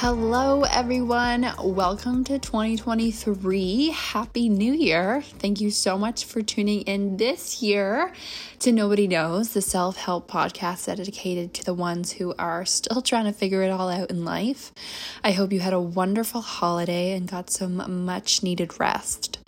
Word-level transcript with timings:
Hello, 0.00 0.60
everyone. 0.64 1.50
Welcome 1.58 2.22
to 2.24 2.38
2023. 2.38 3.88
Happy 3.92 4.50
New 4.50 4.74
Year. 4.74 5.22
Thank 5.22 5.58
you 5.62 5.70
so 5.70 5.96
much 5.96 6.26
for 6.26 6.42
tuning 6.42 6.82
in 6.82 7.16
this 7.16 7.62
year 7.62 8.12
to 8.58 8.72
Nobody 8.72 9.08
Knows, 9.08 9.54
the 9.54 9.62
self 9.62 9.96
help 9.96 10.30
podcast 10.30 10.84
dedicated 10.84 11.54
to 11.54 11.64
the 11.64 11.72
ones 11.72 12.12
who 12.12 12.34
are 12.38 12.66
still 12.66 13.00
trying 13.00 13.24
to 13.24 13.32
figure 13.32 13.62
it 13.62 13.70
all 13.70 13.88
out 13.88 14.10
in 14.10 14.22
life. 14.22 14.70
I 15.24 15.30
hope 15.30 15.50
you 15.50 15.60
had 15.60 15.72
a 15.72 15.80
wonderful 15.80 16.42
holiday 16.42 17.12
and 17.12 17.26
got 17.26 17.48
some 17.48 18.04
much 18.04 18.42
needed 18.42 18.78
rest. 18.78 19.38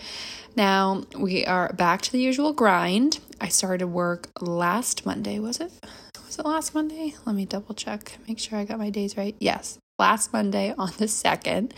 Now, 0.57 1.03
we 1.19 1.45
are 1.45 1.75
back 1.75 2.01
to 2.03 2.11
the 2.11 2.21
usual 2.21 2.55
grind. 2.55 3.19
I 3.39 3.49
started 3.49 3.89
work 3.89 4.31
last 4.41 5.05
Monday, 5.05 5.39
was 5.41 5.61
it? 5.61 5.73
Was 6.25 6.39
it 6.39 6.47
last 6.47 6.75
Monday? 6.75 7.15
Let 7.27 7.37
me 7.37 7.45
double 7.45 7.75
check, 7.75 8.17
make 8.27 8.39
sure 8.39 8.59
I 8.59 8.65
got 8.65 8.79
my 8.79 8.89
days 8.89 9.15
right. 9.15 9.37
Yes, 9.39 9.79
last 9.99 10.33
Monday 10.33 10.75
on 10.79 10.89
the 10.99 11.07
2nd 11.07 11.73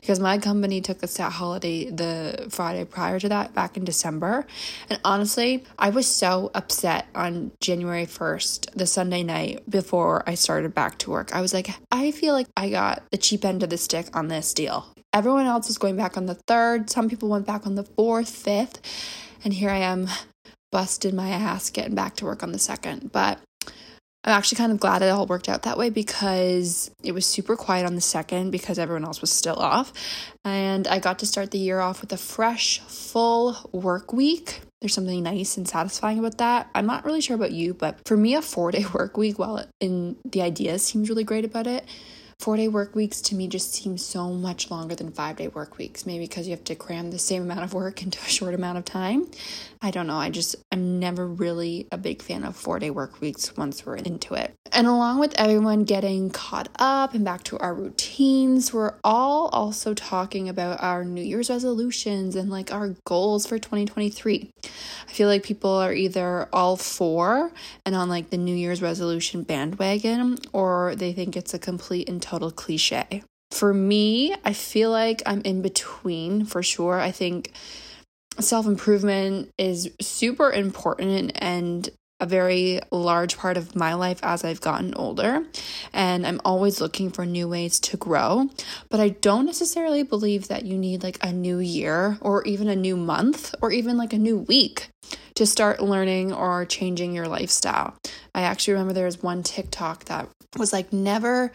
because 0.00 0.20
my 0.20 0.38
company 0.38 0.80
took 0.80 1.02
a 1.02 1.06
stat 1.06 1.32
holiday 1.32 1.90
the 1.90 2.48
Friday 2.50 2.84
prior 2.84 3.20
to 3.20 3.28
that 3.28 3.54
back 3.54 3.76
in 3.76 3.84
December. 3.84 4.46
And 4.88 5.00
honestly, 5.04 5.64
I 5.78 5.90
was 5.90 6.06
so 6.06 6.50
upset 6.54 7.06
on 7.14 7.52
January 7.60 8.06
1st, 8.06 8.72
the 8.74 8.86
Sunday 8.86 9.22
night 9.22 9.68
before 9.68 10.22
I 10.28 10.34
started 10.34 10.74
back 10.74 10.98
to 10.98 11.10
work. 11.10 11.34
I 11.34 11.40
was 11.40 11.52
like, 11.52 11.70
I 11.92 12.10
feel 12.10 12.32
like 12.32 12.48
I 12.56 12.70
got 12.70 13.02
the 13.10 13.18
cheap 13.18 13.44
end 13.44 13.62
of 13.62 13.70
the 13.70 13.78
stick 13.78 14.14
on 14.16 14.28
this 14.28 14.54
deal. 14.54 14.86
Everyone 15.12 15.46
else 15.46 15.68
was 15.68 15.78
going 15.78 15.96
back 15.96 16.16
on 16.16 16.26
the 16.26 16.34
3rd, 16.34 16.90
some 16.90 17.08
people 17.08 17.28
went 17.28 17.46
back 17.46 17.66
on 17.66 17.74
the 17.74 17.84
4th, 17.84 18.44
5th, 18.44 18.76
and 19.44 19.54
here 19.54 19.70
I 19.70 19.78
am 19.78 20.08
busted 20.70 21.14
my 21.14 21.30
ass 21.30 21.70
getting 21.70 21.94
back 21.94 22.16
to 22.16 22.24
work 22.24 22.42
on 22.42 22.52
the 22.52 22.58
2nd. 22.58 23.12
But 23.12 23.38
I'm 24.26 24.32
actually 24.32 24.56
kind 24.56 24.72
of 24.72 24.80
glad 24.80 25.02
it 25.02 25.08
all 25.08 25.24
worked 25.24 25.48
out 25.48 25.62
that 25.62 25.78
way 25.78 25.88
because 25.88 26.90
it 27.04 27.12
was 27.12 27.24
super 27.24 27.54
quiet 27.54 27.86
on 27.86 27.94
the 27.94 28.00
second 28.00 28.50
because 28.50 28.76
everyone 28.76 29.04
else 29.04 29.20
was 29.20 29.30
still 29.30 29.54
off. 29.54 29.92
And 30.44 30.88
I 30.88 30.98
got 30.98 31.20
to 31.20 31.26
start 31.26 31.52
the 31.52 31.58
year 31.58 31.78
off 31.78 32.00
with 32.00 32.12
a 32.12 32.16
fresh, 32.16 32.80
full 32.80 33.56
work 33.70 34.12
week. 34.12 34.62
There's 34.80 34.94
something 34.94 35.22
nice 35.22 35.56
and 35.56 35.68
satisfying 35.68 36.18
about 36.18 36.38
that. 36.38 36.68
I'm 36.74 36.86
not 36.86 37.04
really 37.04 37.20
sure 37.20 37.36
about 37.36 37.52
you, 37.52 37.72
but 37.72 38.00
for 38.04 38.16
me, 38.16 38.34
a 38.34 38.42
four 38.42 38.72
day 38.72 38.84
work 38.94 39.16
week, 39.16 39.38
while 39.38 39.64
in 39.78 40.16
the 40.24 40.42
idea 40.42 40.80
seems 40.80 41.08
really 41.08 41.24
great 41.24 41.44
about 41.44 41.68
it, 41.68 41.84
four 42.38 42.56
day 42.56 42.68
work 42.68 42.94
weeks 42.94 43.20
to 43.22 43.34
me 43.34 43.48
just 43.48 43.74
seem 43.74 43.96
so 43.96 44.30
much 44.30 44.70
longer 44.70 44.94
than 44.94 45.10
five 45.10 45.36
day 45.36 45.48
work 45.48 45.78
weeks. 45.78 46.06
Maybe 46.06 46.26
because 46.26 46.46
you 46.46 46.52
have 46.52 46.64
to 46.64 46.74
cram 46.74 47.10
the 47.10 47.18
same 47.18 47.42
amount 47.42 47.64
of 47.64 47.74
work 47.74 48.02
into 48.04 48.18
a 48.20 48.28
short 48.28 48.54
amount 48.54 48.78
of 48.78 48.84
time. 48.84 49.26
I 49.82 49.90
don't 49.90 50.06
know. 50.06 50.16
I 50.16 50.30
just, 50.30 50.56
I'm 50.72 50.98
never 50.98 51.26
really 51.26 51.86
a 51.92 51.98
big 51.98 52.22
fan 52.22 52.44
of 52.44 52.56
four 52.56 52.78
day 52.78 52.90
work 52.90 53.20
weeks 53.20 53.56
once 53.56 53.84
we're 53.84 53.96
into 53.96 54.34
it. 54.34 54.54
And 54.72 54.86
along 54.86 55.20
with 55.20 55.34
everyone 55.38 55.84
getting 55.84 56.30
caught 56.30 56.68
up 56.78 57.14
and 57.14 57.24
back 57.24 57.44
to 57.44 57.58
our 57.58 57.74
routines, 57.74 58.72
we're 58.72 58.94
all 59.04 59.48
also 59.48 59.94
talking 59.94 60.48
about 60.48 60.82
our 60.82 61.04
New 61.04 61.22
Year's 61.22 61.48
resolutions 61.48 62.34
and 62.36 62.50
like 62.50 62.72
our 62.72 62.96
goals 63.04 63.46
for 63.46 63.58
2023. 63.58 64.50
I 64.64 65.12
feel 65.12 65.28
like 65.28 65.42
people 65.42 65.70
are 65.70 65.92
either 65.92 66.48
all 66.52 66.76
for 66.76 67.52
and 67.84 67.94
on 67.94 68.08
like 68.08 68.30
the 68.30 68.36
New 68.36 68.54
Year's 68.54 68.82
resolution 68.82 69.44
bandwagon, 69.44 70.38
or 70.52 70.94
they 70.96 71.12
think 71.12 71.36
it's 71.36 71.54
a 71.54 71.58
complete 71.58 72.08
and 72.08 72.20
total 72.26 72.50
cliche. 72.50 73.22
For 73.52 73.72
me, 73.72 74.34
I 74.44 74.52
feel 74.52 74.90
like 74.90 75.22
I'm 75.24 75.40
in 75.42 75.62
between 75.62 76.44
for 76.44 76.62
sure. 76.62 77.00
I 77.00 77.12
think 77.12 77.52
self 78.40 78.66
improvement 78.66 79.50
is 79.58 79.90
super 80.00 80.50
important 80.50 81.32
and 81.36 81.88
a 82.18 82.26
very 82.26 82.80
large 82.90 83.36
part 83.36 83.58
of 83.58 83.76
my 83.76 83.92
life 83.92 84.18
as 84.22 84.42
I've 84.42 84.60
gotten 84.60 84.94
older. 84.94 85.44
And 85.92 86.26
I'm 86.26 86.40
always 86.44 86.80
looking 86.80 87.10
for 87.10 87.26
new 87.26 87.46
ways 87.46 87.78
to 87.80 87.96
grow. 87.96 88.48
But 88.88 89.00
I 89.00 89.10
don't 89.10 89.44
necessarily 89.44 90.02
believe 90.02 90.48
that 90.48 90.64
you 90.64 90.78
need 90.78 91.02
like 91.02 91.18
a 91.22 91.32
new 91.32 91.58
year 91.58 92.16
or 92.22 92.42
even 92.44 92.68
a 92.68 92.76
new 92.76 92.96
month 92.96 93.54
or 93.60 93.70
even 93.70 93.98
like 93.98 94.14
a 94.14 94.18
new 94.18 94.38
week 94.38 94.88
to 95.34 95.44
start 95.44 95.82
learning 95.82 96.32
or 96.32 96.64
changing 96.64 97.14
your 97.14 97.28
lifestyle. 97.28 97.94
I 98.34 98.42
actually 98.42 98.72
remember 98.74 98.94
there 98.94 99.04
was 99.04 99.22
one 99.22 99.42
TikTok 99.42 100.06
that 100.06 100.28
was 100.56 100.72
like, 100.72 100.92
never 100.92 101.52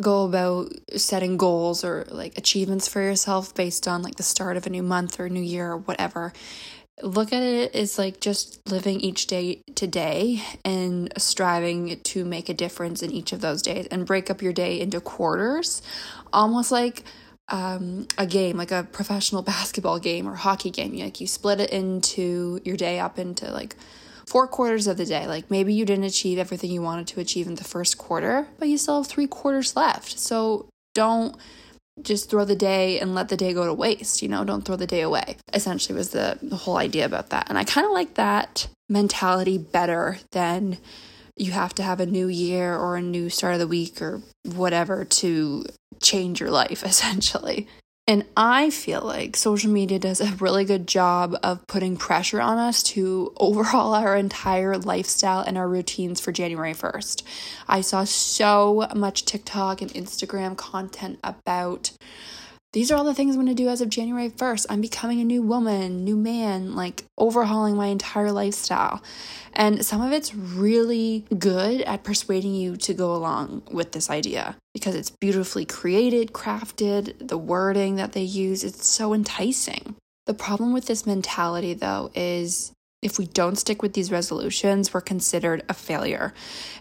go 0.00 0.24
about 0.24 0.72
setting 0.96 1.36
goals 1.36 1.84
or 1.84 2.06
like 2.10 2.38
achievements 2.38 2.88
for 2.88 3.02
yourself 3.02 3.54
based 3.54 3.86
on 3.86 4.02
like 4.02 4.14
the 4.14 4.22
start 4.22 4.56
of 4.56 4.66
a 4.66 4.70
new 4.70 4.82
month 4.82 5.20
or 5.20 5.28
new 5.28 5.42
year 5.42 5.72
or 5.72 5.76
whatever. 5.76 6.32
Look 7.02 7.32
at 7.32 7.42
it 7.42 7.74
as 7.74 7.98
like 7.98 8.20
just 8.20 8.66
living 8.70 9.00
each 9.00 9.26
day 9.26 9.62
today 9.74 10.42
and 10.64 11.12
striving 11.18 12.00
to 12.00 12.24
make 12.24 12.48
a 12.48 12.54
difference 12.54 13.02
in 13.02 13.10
each 13.10 13.32
of 13.32 13.40
those 13.40 13.62
days 13.62 13.86
and 13.86 14.06
break 14.06 14.30
up 14.30 14.40
your 14.40 14.52
day 14.52 14.80
into 14.80 15.00
quarters. 15.00 15.82
Almost 16.32 16.70
like 16.70 17.04
um, 17.48 18.06
a 18.16 18.26
game 18.26 18.56
like 18.56 18.70
a 18.70 18.84
professional 18.84 19.42
basketball 19.54 19.98
game 19.98 20.26
or 20.26 20.34
hockey 20.34 20.70
game. 20.70 20.96
Like 20.96 21.20
you 21.20 21.26
split 21.26 21.60
it 21.60 21.70
into 21.70 22.60
your 22.64 22.76
day 22.76 22.98
up 22.98 23.18
into 23.18 23.50
like 23.50 23.76
four 24.32 24.46
quarters 24.46 24.86
of 24.86 24.96
the 24.96 25.04
day 25.04 25.26
like 25.26 25.50
maybe 25.50 25.74
you 25.74 25.84
didn't 25.84 26.04
achieve 26.04 26.38
everything 26.38 26.70
you 26.70 26.80
wanted 26.80 27.06
to 27.06 27.20
achieve 27.20 27.46
in 27.46 27.56
the 27.56 27.64
first 27.64 27.98
quarter 27.98 28.46
but 28.58 28.66
you 28.66 28.78
still 28.78 29.02
have 29.02 29.06
three 29.06 29.26
quarters 29.26 29.76
left 29.76 30.18
so 30.18 30.66
don't 30.94 31.36
just 32.00 32.30
throw 32.30 32.44
the 32.44 32.56
day 32.56 32.98
and 32.98 33.14
let 33.14 33.28
the 33.28 33.36
day 33.36 33.52
go 33.52 33.66
to 33.66 33.74
waste, 33.74 34.22
you 34.22 34.28
know, 34.28 34.44
don't 34.44 34.64
throw 34.64 34.76
the 34.76 34.86
day 34.86 35.02
away. 35.02 35.36
Essentially 35.52 35.96
was 35.96 36.10
the, 36.10 36.38
the 36.42 36.56
whole 36.56 36.78
idea 36.78 37.04
about 37.04 37.30
that. 37.30 37.48
And 37.50 37.58
I 37.58 37.64
kind 37.64 37.84
of 37.84 37.92
like 37.92 38.14
that 38.14 38.68
mentality 38.88 39.58
better 39.58 40.18
than 40.32 40.78
you 41.36 41.52
have 41.52 41.74
to 41.74 41.82
have 41.82 42.00
a 42.00 42.06
new 42.06 42.28
year 42.28 42.74
or 42.74 42.96
a 42.96 43.02
new 43.02 43.28
start 43.28 43.54
of 43.54 43.60
the 43.60 43.66
week 43.66 44.00
or 44.00 44.22
whatever 44.44 45.04
to 45.04 45.64
change 46.00 46.40
your 46.40 46.50
life 46.50 46.82
essentially. 46.84 47.68
And 48.08 48.24
I 48.36 48.70
feel 48.70 49.00
like 49.02 49.36
social 49.36 49.70
media 49.70 50.00
does 50.00 50.20
a 50.20 50.34
really 50.40 50.64
good 50.64 50.88
job 50.88 51.36
of 51.44 51.64
putting 51.68 51.96
pressure 51.96 52.40
on 52.40 52.58
us 52.58 52.82
to 52.82 53.32
overhaul 53.36 53.94
our 53.94 54.16
entire 54.16 54.76
lifestyle 54.76 55.40
and 55.40 55.56
our 55.56 55.68
routines 55.68 56.20
for 56.20 56.32
January 56.32 56.74
1st. 56.74 57.22
I 57.68 57.80
saw 57.80 58.02
so 58.02 58.88
much 58.94 59.24
TikTok 59.24 59.82
and 59.82 59.92
Instagram 59.92 60.56
content 60.56 61.20
about 61.22 61.92
these 62.72 62.90
are 62.90 62.96
all 62.96 63.04
the 63.04 63.14
things 63.14 63.34
I'm 63.36 63.42
going 63.42 63.54
to 63.54 63.62
do 63.62 63.68
as 63.68 63.82
of 63.82 63.90
January 63.90 64.30
1st. 64.30 64.66
I'm 64.70 64.80
becoming 64.80 65.20
a 65.20 65.24
new 65.24 65.42
woman, 65.42 66.04
new 66.04 66.16
man, 66.16 66.74
like 66.74 67.04
overhauling 67.18 67.76
my 67.76 67.86
entire 67.86 68.32
lifestyle. 68.32 69.02
And 69.52 69.84
some 69.84 70.00
of 70.00 70.12
it's 70.12 70.34
really 70.34 71.26
good 71.38 71.82
at 71.82 72.02
persuading 72.02 72.54
you 72.54 72.76
to 72.78 72.94
go 72.94 73.14
along 73.14 73.62
with 73.70 73.92
this 73.92 74.08
idea 74.08 74.56
because 74.72 74.94
it's 74.94 75.10
beautifully 75.10 75.66
created, 75.66 76.32
crafted, 76.32 77.28
the 77.28 77.36
wording 77.36 77.96
that 77.96 78.12
they 78.12 78.22
use, 78.22 78.64
it's 78.64 78.86
so 78.86 79.12
enticing. 79.12 79.94
The 80.24 80.34
problem 80.34 80.72
with 80.72 80.86
this 80.86 81.04
mentality, 81.04 81.74
though, 81.74 82.10
is 82.14 82.72
if 83.02 83.18
we 83.18 83.26
don't 83.26 83.56
stick 83.56 83.82
with 83.82 83.94
these 83.94 84.12
resolutions, 84.12 84.94
we're 84.94 85.00
considered 85.00 85.64
a 85.68 85.74
failure. 85.74 86.32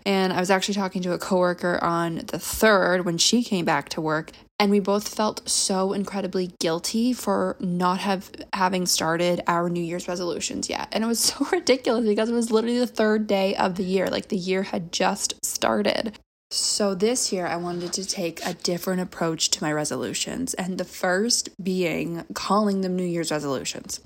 And 0.06 0.32
I 0.32 0.40
was 0.40 0.52
actually 0.52 0.76
talking 0.76 1.02
to 1.02 1.14
a 1.14 1.18
coworker 1.18 1.84
on 1.84 2.18
the 2.18 2.38
3rd 2.38 3.04
when 3.04 3.18
she 3.18 3.44
came 3.44 3.66
back 3.66 3.90
to 3.90 4.02
work, 4.02 4.32
and 4.60 4.70
we 4.70 4.80
both 4.80 5.08
felt 5.08 5.50
so 5.50 5.94
incredibly 5.94 6.52
guilty 6.60 7.12
for 7.14 7.58
not 7.60 8.00
have 8.00 8.32
having 8.54 8.86
started 8.86 9.42
our 9.48 9.68
New 9.70 9.84
Year's 9.84 10.08
resolutions 10.08 10.70
yet. 10.70 10.88
And 10.92 11.04
it 11.04 11.08
was 11.08 11.20
so 11.24 11.44
ridiculous 11.52 12.06
because 12.06 12.30
it 12.30 12.34
was 12.34 12.52
literally 12.52 12.80
the 12.80 12.88
third 12.88 13.26
day 13.26 13.56
of 13.56 13.76
the 13.76 13.84
year, 13.84 14.08
like 14.08 14.28
the 14.28 14.38
year 14.38 14.62
had 14.64 14.92
just 14.92 15.44
started. 15.44 16.20
So 16.54 16.94
this 16.94 17.32
year 17.32 17.48
I 17.48 17.56
wanted 17.56 17.94
to 17.94 18.06
take 18.06 18.46
a 18.46 18.54
different 18.54 19.00
approach 19.00 19.52
to 19.52 19.64
my 19.64 19.72
resolutions, 19.72 20.54
and 20.56 20.78
the 20.78 20.84
first 20.84 21.48
being 21.64 22.26
calling 22.34 22.82
them 22.82 22.98
New 22.98 23.06
Year's 23.06 23.32
resolutions. 23.32 24.02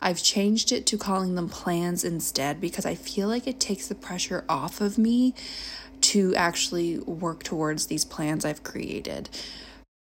I've 0.00 0.22
changed 0.22 0.72
it 0.72 0.86
to 0.86 0.96
calling 0.96 1.34
them 1.34 1.50
plans 1.50 2.02
instead 2.02 2.62
because 2.62 2.86
I 2.86 2.94
feel 2.94 3.28
like 3.28 3.46
it 3.46 3.60
takes 3.60 3.88
the 3.88 3.94
pressure 3.94 4.42
off 4.48 4.80
of 4.80 4.96
me 4.96 5.34
to 6.00 6.34
actually 6.34 6.98
work 7.00 7.42
towards 7.42 7.86
these 7.86 8.06
plans 8.06 8.46
I've 8.46 8.64
created. 8.64 9.28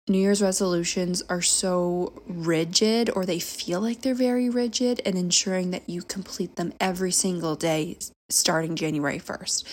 New 0.06 0.19
Year's 0.19 0.43
resolutions 0.43 1.23
are 1.31 1.41
so 1.41 2.12
rigid, 2.27 3.09
or 3.17 3.25
they 3.25 3.39
feel 3.39 3.81
like 3.81 4.03
they're 4.03 4.15
very 4.15 4.51
rigid, 4.51 5.01
and 5.06 5.17
ensuring 5.17 5.71
that 5.71 5.89
you 5.89 6.03
complete 6.03 6.56
them 6.56 6.75
every 6.79 7.11
single 7.11 7.56
day 7.56 7.97
starting 8.29 8.77
January 8.77 9.19
1st. 9.19 9.65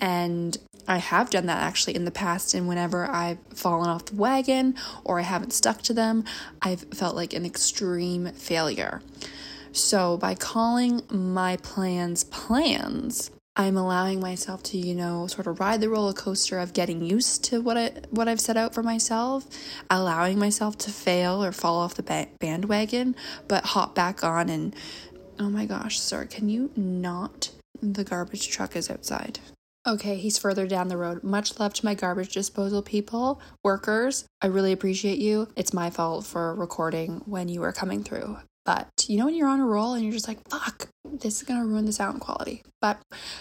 And 0.00 0.58
I 0.88 0.98
have 0.98 1.30
done 1.30 1.46
that 1.46 1.62
actually 1.62 1.94
in 1.94 2.04
the 2.04 2.10
past, 2.10 2.52
and 2.52 2.66
whenever 2.66 3.06
I've 3.06 3.38
fallen 3.54 3.88
off 3.88 4.06
the 4.06 4.16
wagon 4.16 4.74
or 5.04 5.20
I 5.20 5.22
haven't 5.22 5.52
stuck 5.52 5.82
to 5.82 5.94
them, 5.94 6.24
I've 6.60 6.80
felt 6.92 7.14
like 7.14 7.32
an 7.32 7.46
extreme 7.46 8.32
failure. 8.32 9.02
So, 9.70 10.16
by 10.16 10.34
calling 10.34 11.02
my 11.10 11.58
plans 11.58 12.24
plans, 12.24 13.30
I'm 13.58 13.78
allowing 13.78 14.20
myself 14.20 14.62
to, 14.64 14.78
you 14.78 14.94
know, 14.94 15.26
sort 15.28 15.46
of 15.46 15.58
ride 15.60 15.80
the 15.80 15.88
roller 15.88 16.12
coaster 16.12 16.58
of 16.58 16.74
getting 16.74 17.02
used 17.02 17.42
to 17.44 17.62
what 17.62 17.78
I 17.78 17.92
what 18.10 18.28
I've 18.28 18.40
set 18.40 18.58
out 18.58 18.74
for 18.74 18.82
myself, 18.82 19.46
allowing 19.88 20.38
myself 20.38 20.76
to 20.78 20.90
fail 20.90 21.42
or 21.42 21.52
fall 21.52 21.78
off 21.78 21.94
the 21.94 22.02
ba- 22.02 22.28
bandwagon, 22.38 23.16
but 23.48 23.64
hop 23.64 23.94
back 23.94 24.22
on 24.22 24.50
and 24.50 24.74
oh 25.38 25.48
my 25.48 25.64
gosh, 25.64 25.98
sir, 25.98 26.26
can 26.26 26.50
you 26.50 26.70
not? 26.76 27.50
The 27.82 28.04
garbage 28.04 28.48
truck 28.48 28.76
is 28.76 28.90
outside. 28.90 29.38
Okay, 29.86 30.16
he's 30.16 30.36
further 30.36 30.66
down 30.66 30.88
the 30.88 30.96
road. 30.96 31.22
Much 31.22 31.58
love 31.60 31.72
to 31.74 31.84
my 31.84 31.94
garbage 31.94 32.32
disposal 32.32 32.82
people, 32.82 33.40
workers. 33.62 34.26
I 34.42 34.48
really 34.48 34.72
appreciate 34.72 35.18
you. 35.18 35.48
It's 35.56 35.72
my 35.72 35.90
fault 35.90 36.26
for 36.26 36.54
recording 36.54 37.22
when 37.24 37.48
you 37.48 37.60
were 37.60 37.72
coming 37.72 38.02
through. 38.02 38.38
But 38.66 39.06
you 39.08 39.16
know, 39.16 39.26
when 39.26 39.34
you're 39.34 39.48
on 39.48 39.60
a 39.60 39.66
roll 39.66 39.94
and 39.94 40.04
you're 40.04 40.12
just 40.12 40.28
like, 40.28 40.46
fuck, 40.50 40.88
this 41.04 41.36
is 41.36 41.42
gonna 41.44 41.64
ruin 41.64 41.86
the 41.86 41.92
sound 41.92 42.20
quality. 42.20 42.62
But 42.82 42.98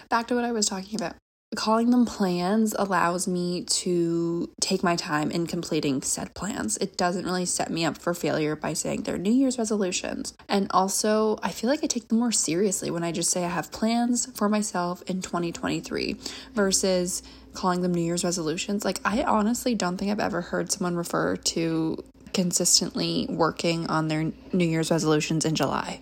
back 0.09 0.27
to 0.27 0.35
what 0.35 0.45
I 0.45 0.53
was 0.53 0.67
talking 0.67 0.95
about. 0.95 1.15
Calling 1.55 1.89
them 1.89 2.05
plans 2.05 2.75
allows 2.77 3.27
me 3.27 3.63
to 3.63 4.49
take 4.59 4.83
my 4.83 4.95
time 4.95 5.31
in 5.31 5.47
completing 5.47 6.01
said 6.01 6.33
plans. 6.33 6.75
It 6.77 6.97
doesn't 6.97 7.23
really 7.23 7.45
set 7.45 7.71
me 7.71 7.85
up 7.85 7.97
for 7.97 8.13
failure 8.13 8.55
by 8.55 8.73
saying 8.73 9.03
they're 9.03 9.17
New 9.17 9.31
Year's 9.31 9.57
resolutions. 9.57 10.33
And 10.49 10.67
also, 10.71 11.37
I 11.41 11.51
feel 11.51 11.69
like 11.69 11.83
I 11.83 11.87
take 11.87 12.09
them 12.09 12.19
more 12.19 12.31
seriously 12.33 12.91
when 12.91 13.03
I 13.03 13.13
just 13.13 13.31
say 13.31 13.45
I 13.45 13.49
have 13.49 13.71
plans 13.71 14.25
for 14.37 14.49
myself 14.49 15.01
in 15.03 15.21
2023 15.21 16.17
versus 16.53 17.23
calling 17.53 17.81
them 17.81 17.93
New 17.93 18.01
Year's 18.01 18.25
resolutions. 18.25 18.83
Like, 18.83 18.99
I 19.05 19.23
honestly 19.23 19.75
don't 19.75 19.97
think 19.97 20.11
I've 20.11 20.19
ever 20.19 20.41
heard 20.41 20.71
someone 20.71 20.97
refer 20.97 21.37
to 21.37 22.03
consistently 22.35 23.25
working 23.29 23.87
on 23.87 24.09
their 24.09 24.31
New 24.53 24.65
Year's 24.65 24.91
resolutions 24.91 25.45
in 25.45 25.55
July. 25.55 26.01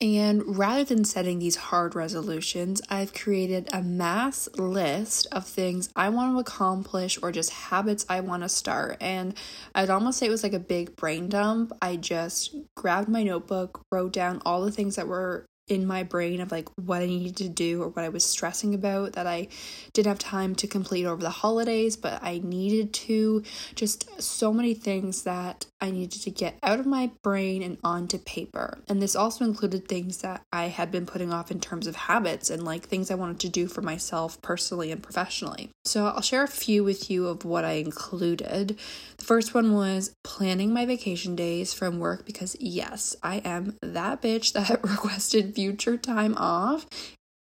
And 0.00 0.56
rather 0.58 0.82
than 0.82 1.04
setting 1.04 1.38
these 1.38 1.54
hard 1.54 1.94
resolutions, 1.94 2.82
I've 2.88 3.14
created 3.14 3.68
a 3.72 3.82
mass 3.82 4.48
list 4.56 5.28
of 5.30 5.46
things 5.46 5.90
I 5.94 6.08
want 6.08 6.34
to 6.34 6.40
accomplish 6.40 7.20
or 7.22 7.30
just 7.30 7.50
habits 7.50 8.04
I 8.08 8.18
want 8.18 8.42
to 8.42 8.48
start. 8.48 8.96
And 9.00 9.34
I'd 9.76 9.90
almost 9.90 10.18
say 10.18 10.26
it 10.26 10.30
was 10.30 10.42
like 10.42 10.54
a 10.54 10.58
big 10.58 10.96
brain 10.96 11.28
dump. 11.28 11.72
I 11.80 11.94
just 11.96 12.56
grabbed 12.74 13.08
my 13.08 13.22
notebook, 13.22 13.84
wrote 13.92 14.12
down 14.12 14.42
all 14.44 14.64
the 14.64 14.72
things 14.72 14.96
that 14.96 15.06
were 15.06 15.46
in 15.68 15.86
my 15.86 16.02
brain 16.02 16.40
of 16.40 16.50
like 16.50 16.68
what 16.76 17.02
I 17.02 17.06
needed 17.06 17.36
to 17.36 17.48
do 17.48 17.82
or 17.82 17.88
what 17.88 18.04
I 18.04 18.08
was 18.08 18.24
stressing 18.24 18.74
about 18.74 19.12
that 19.12 19.26
I 19.26 19.48
didn't 19.92 20.08
have 20.08 20.18
time 20.18 20.54
to 20.56 20.66
complete 20.66 21.06
over 21.06 21.22
the 21.22 21.30
holidays, 21.30 21.96
but 21.96 22.22
I 22.22 22.40
needed 22.42 22.92
to. 22.94 23.42
Just 23.74 24.20
so 24.20 24.52
many 24.52 24.74
things 24.74 25.22
that 25.22 25.66
I 25.82 25.90
needed 25.90 26.22
to 26.22 26.30
get 26.30 26.58
out 26.62 26.78
of 26.78 26.86
my 26.86 27.10
brain 27.22 27.60
and 27.60 27.76
onto 27.82 28.16
paper. 28.16 28.78
And 28.88 29.02
this 29.02 29.16
also 29.16 29.44
included 29.44 29.88
things 29.88 30.18
that 30.18 30.42
I 30.52 30.68
had 30.68 30.92
been 30.92 31.06
putting 31.06 31.32
off 31.32 31.50
in 31.50 31.58
terms 31.58 31.88
of 31.88 31.96
habits 31.96 32.50
and 32.50 32.62
like 32.62 32.84
things 32.84 33.10
I 33.10 33.16
wanted 33.16 33.40
to 33.40 33.48
do 33.48 33.66
for 33.66 33.82
myself 33.82 34.40
personally 34.42 34.92
and 34.92 35.02
professionally. 35.02 35.70
So 35.84 36.06
I'll 36.06 36.22
share 36.22 36.44
a 36.44 36.48
few 36.48 36.84
with 36.84 37.10
you 37.10 37.26
of 37.26 37.44
what 37.44 37.64
I 37.64 37.72
included. 37.72 38.78
The 39.16 39.24
first 39.24 39.54
one 39.54 39.72
was 39.72 40.14
planning 40.22 40.72
my 40.72 40.86
vacation 40.86 41.34
days 41.34 41.74
from 41.74 41.98
work 41.98 42.24
because, 42.24 42.56
yes, 42.60 43.16
I 43.20 43.38
am 43.38 43.76
that 43.82 44.22
bitch 44.22 44.52
that 44.52 44.82
requested 44.88 45.56
future 45.56 45.96
time 45.96 46.36
off 46.36 46.86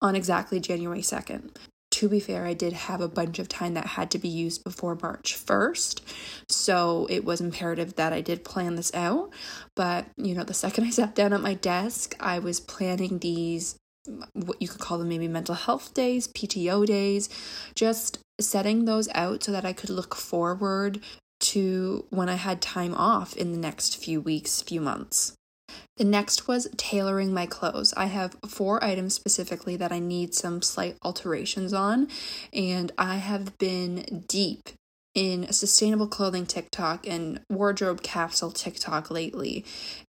on 0.02 0.16
exactly 0.16 0.60
January 0.60 1.02
2nd. 1.02 1.52
To 2.02 2.10
be 2.10 2.20
fair, 2.20 2.48
I 2.48 2.56
did 2.56 2.74
have 2.74 3.00
a 3.00 3.08
bunch 3.08 3.38
of 3.38 3.48
time 3.48 3.76
that 3.76 3.86
had 3.86 4.10
to 4.10 4.18
be 4.18 4.28
used 4.28 4.64
before 4.64 4.98
March 5.00 5.38
1st, 5.38 6.02
so 6.50 7.06
it 7.12 7.24
was 7.24 7.40
imperative 7.40 7.96
that 7.96 8.12
I 8.12 8.22
did 8.22 8.44
plan 8.44 8.74
this 8.74 8.92
out. 8.96 9.30
But, 9.76 10.08
you 10.18 10.34
know, 10.34 10.44
the 10.44 10.56
second 10.56 10.84
I 10.88 10.90
sat 10.90 11.14
down 11.14 11.32
at 11.32 11.42
my 11.42 11.54
desk, 11.54 12.16
I 12.20 12.40
was 12.40 12.60
planning 12.60 13.20
these 13.20 13.76
what 14.34 14.60
you 14.60 14.68
could 14.68 14.80
call 14.80 14.98
them 14.98 15.10
maybe 15.10 15.28
mental 15.28 15.54
health 15.54 15.94
days, 15.94 16.28
PTO 16.28 16.88
days, 16.88 17.30
just 17.76 18.18
setting 18.40 18.86
those 18.86 19.08
out 19.14 19.44
so 19.44 19.52
that 19.52 19.64
I 19.64 19.72
could 19.72 19.92
look 19.92 20.16
forward 20.16 21.02
to 21.42 22.08
when 22.10 22.30
I 22.30 22.36
had 22.36 22.64
time 22.64 22.96
off 22.96 23.38
in 23.38 23.52
the 23.52 23.60
next 23.60 23.96
few 23.96 24.20
weeks, 24.22 24.60
few 24.64 24.82
months. 24.82 25.36
Next 26.04 26.48
was 26.48 26.68
tailoring 26.78 27.34
my 27.34 27.46
clothes. 27.46 27.94
I 27.96 28.06
have 28.06 28.36
four 28.48 28.84
items 28.84 29.14
specifically 29.14 29.76
that 29.78 29.92
I 29.92 30.00
need 30.00 30.34
some 30.34 30.62
slight 30.62 30.98
alterations 31.04 31.74
on, 31.74 32.08
and 32.52 32.92
I 32.98 33.18
have 33.18 33.58
been 33.60 34.26
deep 34.28 34.70
in 35.14 35.52
sustainable 35.52 36.08
clothing 36.08 36.46
TikTok 36.46 37.06
and 37.06 37.42
wardrobe 37.50 38.02
capsule 38.02 38.52
TikTok 38.52 39.12
lately. 39.12 39.64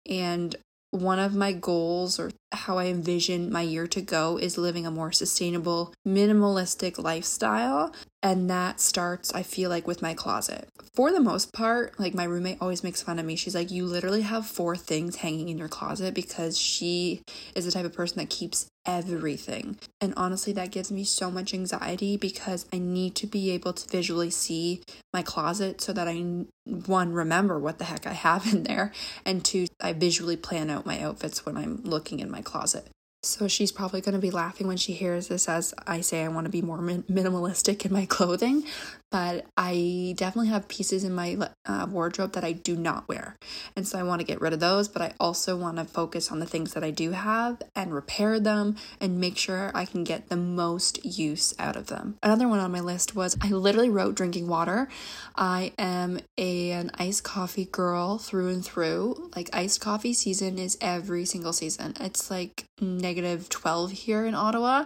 And 0.09 0.55
one 0.93 1.17
of 1.17 1.33
my 1.33 1.51
goals 1.51 2.19
or 2.19 2.31
how 2.51 2.77
I 2.77 2.85
envision 2.85 3.51
my 3.51 3.61
year 3.61 3.87
to 3.87 4.01
go 4.01 4.37
is 4.37 4.59
living 4.59 4.85
a 4.85 4.91
more 4.91 5.11
sustainable, 5.11 5.91
minimalistic 6.07 7.01
lifestyle. 7.01 7.93
And 8.21 8.47
that 8.49 8.79
starts, 8.79 9.33
I 9.33 9.41
feel 9.41 9.71
like, 9.71 9.87
with 9.87 10.03
my 10.03 10.13
closet. 10.13 10.69
For 10.93 11.11
the 11.11 11.19
most 11.19 11.51
part, 11.51 11.99
like 11.99 12.13
my 12.13 12.25
roommate 12.25 12.59
always 12.61 12.83
makes 12.83 13.01
fun 13.01 13.17
of 13.17 13.25
me. 13.25 13.35
She's 13.35 13.55
like, 13.55 13.71
You 13.71 13.85
literally 13.85 14.21
have 14.21 14.45
four 14.45 14.75
things 14.75 15.17
hanging 15.17 15.49
in 15.49 15.57
your 15.57 15.67
closet 15.67 16.13
because 16.13 16.59
she 16.59 17.23
is 17.55 17.65
the 17.65 17.71
type 17.71 17.85
of 17.85 17.93
person 17.93 18.19
that 18.19 18.29
keeps 18.29 18.67
everything. 18.85 19.77
And 20.01 20.13
honestly, 20.17 20.53
that 20.53 20.71
gives 20.71 20.91
me 20.91 21.03
so 21.03 21.31
much 21.31 21.53
anxiety 21.53 22.17
because 22.17 22.65
I 22.73 22.79
need 22.79 23.15
to 23.15 23.27
be 23.27 23.51
able 23.51 23.73
to 23.73 23.89
visually 23.89 24.29
see 24.29 24.81
my 25.13 25.21
closet 25.21 25.81
so 25.81 25.93
that 25.93 26.07
I, 26.07 26.45
one, 26.65 27.13
remember 27.13 27.59
what 27.59 27.77
the 27.77 27.85
heck 27.85 28.05
I 28.07 28.13
have 28.13 28.45
in 28.53 28.63
there, 28.63 28.91
and 29.25 29.43
two, 29.43 29.67
I 29.81 29.93
visually 29.93 30.37
plan 30.37 30.69
out 30.69 30.85
my 30.85 30.99
outfits 31.01 31.45
when 31.45 31.57
I'm 31.57 31.81
looking 31.83 32.19
in 32.19 32.29
my 32.29 32.41
closet. 32.41 32.87
So 33.23 33.47
she's 33.47 33.71
probably 33.71 34.01
going 34.01 34.15
to 34.15 34.19
be 34.19 34.31
laughing 34.31 34.67
when 34.67 34.75
she 34.75 34.91
hears 34.91 35.29
this 35.29 35.47
as 35.47 35.73
I 35.87 36.01
say 36.01 36.25
I 36.25 36.27
want 36.27 36.43
to 36.43 36.51
be 36.51 36.61
more 36.61 36.81
min- 36.81 37.03
minimalistic 37.03 37.85
in 37.85 37.93
my 37.93 38.05
clothing 38.05 38.65
but 39.13 39.45
I 39.55 40.15
definitely 40.17 40.49
have 40.49 40.67
pieces 40.67 41.03
in 41.03 41.13
my 41.13 41.37
uh, 41.67 41.85
wardrobe 41.87 42.33
that 42.33 42.43
I 42.43 42.51
do 42.51 42.75
not 42.75 43.07
wear. 43.07 43.35
And 43.75 43.87
so 43.87 43.99
I 43.99 44.03
want 44.03 44.21
to 44.21 44.25
get 44.25 44.41
rid 44.41 44.53
of 44.53 44.59
those, 44.59 44.87
but 44.87 45.03
I 45.03 45.13
also 45.19 45.55
want 45.55 45.77
to 45.77 45.85
focus 45.85 46.31
on 46.31 46.39
the 46.39 46.47
things 46.47 46.73
that 46.73 46.83
I 46.83 46.89
do 46.89 47.11
have 47.11 47.61
and 47.75 47.93
repair 47.93 48.39
them 48.39 48.75
and 48.99 49.19
make 49.19 49.37
sure 49.37 49.71
I 49.75 49.85
can 49.85 50.03
get 50.03 50.29
the 50.29 50.35
most 50.35 51.05
use 51.05 51.53
out 51.59 51.75
of 51.75 51.87
them. 51.87 52.17
Another 52.23 52.47
one 52.47 52.57
on 52.57 52.71
my 52.71 52.79
list 52.79 53.15
was 53.15 53.37
I 53.39 53.49
literally 53.49 53.91
wrote 53.91 54.15
drinking 54.15 54.47
water. 54.47 54.89
I 55.35 55.73
am 55.77 56.19
a, 56.39 56.71
an 56.71 56.89
iced 56.95 57.23
coffee 57.23 57.65
girl 57.65 58.17
through 58.17 58.49
and 58.49 58.65
through. 58.65 59.29
Like 59.35 59.47
iced 59.53 59.79
coffee 59.79 60.13
season 60.13 60.57
is 60.57 60.75
every 60.81 61.25
single 61.25 61.53
season. 61.53 61.93
It's 61.99 62.31
like 62.31 62.65
negative 62.81 63.47
12 63.49 63.91
here 63.91 64.25
in 64.25 64.33
Ottawa 64.33 64.85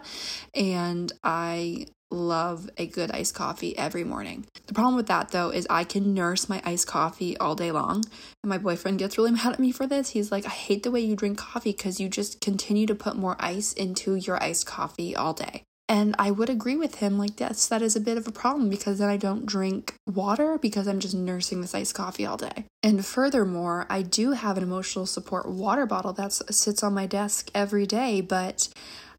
and 0.53 1.13
I 1.23 1.85
love 2.11 2.69
a 2.77 2.87
good 2.87 3.11
iced 3.11 3.35
coffee 3.35 3.77
every 3.77 4.03
morning. 4.03 4.45
The 4.67 4.73
problem 4.73 4.95
with 4.95 5.07
that 5.07 5.31
though 5.31 5.49
is 5.49 5.67
I 5.69 5.83
can 5.83 6.13
nurse 6.13 6.49
my 6.49 6.61
iced 6.65 6.87
coffee 6.87 7.37
all 7.37 7.55
day 7.55 7.71
long. 7.71 8.03
And 8.43 8.49
my 8.49 8.57
boyfriend 8.57 8.99
gets 8.99 9.17
really 9.17 9.31
mad 9.31 9.53
at 9.53 9.59
me 9.59 9.71
for 9.71 9.87
this. 9.87 10.09
He's 10.09 10.31
like, 10.31 10.45
I 10.45 10.49
hate 10.49 10.83
the 10.83 10.91
way 10.91 11.01
you 11.01 11.15
drink 11.15 11.37
coffee 11.37 11.71
because 11.71 11.99
you 11.99 12.09
just 12.09 12.41
continue 12.41 12.85
to 12.87 12.95
put 12.95 13.15
more 13.15 13.35
ice 13.39 13.73
into 13.73 14.15
your 14.15 14.41
iced 14.41 14.65
coffee 14.65 15.15
all 15.15 15.33
day. 15.33 15.63
And 15.89 16.15
I 16.19 16.31
would 16.31 16.49
agree 16.49 16.75
with 16.75 16.95
him, 16.95 17.17
like, 17.17 17.39
yes, 17.39 17.67
that 17.67 17.81
is 17.81 17.95
a 17.95 18.01
bit 18.01 18.17
of 18.17 18.27
a 18.27 18.31
problem 18.31 18.67
because 18.67 18.99
then 18.99 19.07
I 19.07 19.15
don't 19.15 19.45
drink 19.45 19.93
water 20.05 20.57
because 20.57 20.85
I'm 20.85 20.99
just 20.99 21.15
nursing 21.15 21.61
this 21.61 21.73
iced 21.73 21.95
coffee 21.95 22.25
all 22.25 22.35
day. 22.35 22.65
And 22.83 23.05
furthermore, 23.05 23.85
I 23.89 24.01
do 24.01 24.31
have 24.31 24.57
an 24.57 24.63
emotional 24.63 25.05
support 25.05 25.47
water 25.47 25.85
bottle 25.85 26.11
that 26.13 26.33
sits 26.33 26.83
on 26.83 26.93
my 26.93 27.05
desk 27.05 27.49
every 27.55 27.85
day, 27.85 28.19
but 28.19 28.67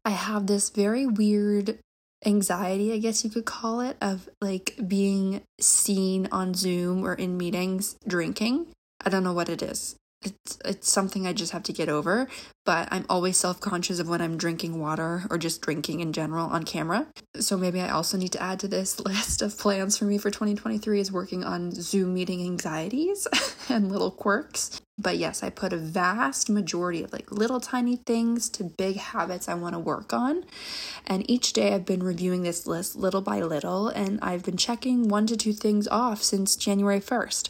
I 0.05 0.11
have 0.11 0.45
this 0.45 0.69
very 0.69 1.07
weird 1.07 1.79
anxiety, 2.25 2.93
I 2.93 2.97
guess 2.97 3.23
you 3.23 3.29
could 3.29 3.45
call 3.45 3.81
it, 3.81 3.97
of 4.01 4.29
like 4.41 4.75
being 4.87 5.41
seen 5.59 6.27
on 6.31 6.53
Zoom 6.53 7.05
or 7.05 7.13
in 7.13 7.37
meetings 7.37 7.97
drinking. 8.07 8.67
I 9.05 9.09
don't 9.09 9.23
know 9.23 9.33
what 9.33 9.49
it 9.49 9.61
is. 9.61 9.95
It's 10.21 10.57
it's 10.65 10.91
something 10.91 11.25
I 11.25 11.33
just 11.33 11.53
have 11.53 11.63
to 11.63 11.73
get 11.73 11.87
over, 11.87 12.27
but 12.69 12.87
I'm 12.91 13.03
always 13.09 13.35
self-conscious 13.35 13.97
of 13.97 14.09
when 14.09 14.21
I'm 14.21 14.37
drinking 14.37 14.79
water 14.79 15.23
or 15.31 15.39
just 15.39 15.59
drinking 15.59 16.01
in 16.01 16.13
general 16.13 16.45
on 16.45 16.65
camera. 16.65 17.07
So 17.39 17.57
maybe 17.57 17.81
I 17.81 17.89
also 17.89 18.15
need 18.15 18.31
to 18.33 18.41
add 18.43 18.59
to 18.59 18.67
this 18.67 18.99
list 19.07 19.41
of 19.41 19.57
plans 19.57 19.97
for 19.97 20.05
me 20.05 20.19
for 20.19 20.29
2023 20.29 20.99
is 20.99 21.11
working 21.11 21.43
on 21.43 21.71
Zoom 21.71 22.13
meeting 22.13 22.43
anxieties 22.43 23.27
and 23.69 23.91
little 23.91 24.11
quirks. 24.11 24.79
But 25.01 25.17
yes, 25.17 25.43
I 25.43 25.49
put 25.49 25.71
a 25.71 25.77
vast 25.77 26.49
majority 26.49 27.03
of 27.03 27.13
like 27.13 27.31
little 27.31 27.61
tiny 27.61 27.95
things 27.95 28.49
to 28.49 28.65
big 28.65 28.97
habits 28.97 29.47
I 29.47 29.53
want 29.53 29.73
to 29.73 29.79
work 29.79 30.11
on. 30.11 30.43
And 31.07 31.27
each 31.29 31.53
day 31.53 31.73
I've 31.73 31.85
been 31.85 32.03
reviewing 32.03 32.43
this 32.43 32.67
list 32.67 32.97
little 32.97 33.21
by 33.21 33.39
little, 33.39 33.87
and 33.87 34.19
I've 34.21 34.43
been 34.43 34.57
checking 34.57 35.07
one 35.07 35.25
to 35.27 35.37
two 35.37 35.53
things 35.53 35.87
off 35.87 36.21
since 36.21 36.57
January 36.57 36.99
1st. 36.99 37.49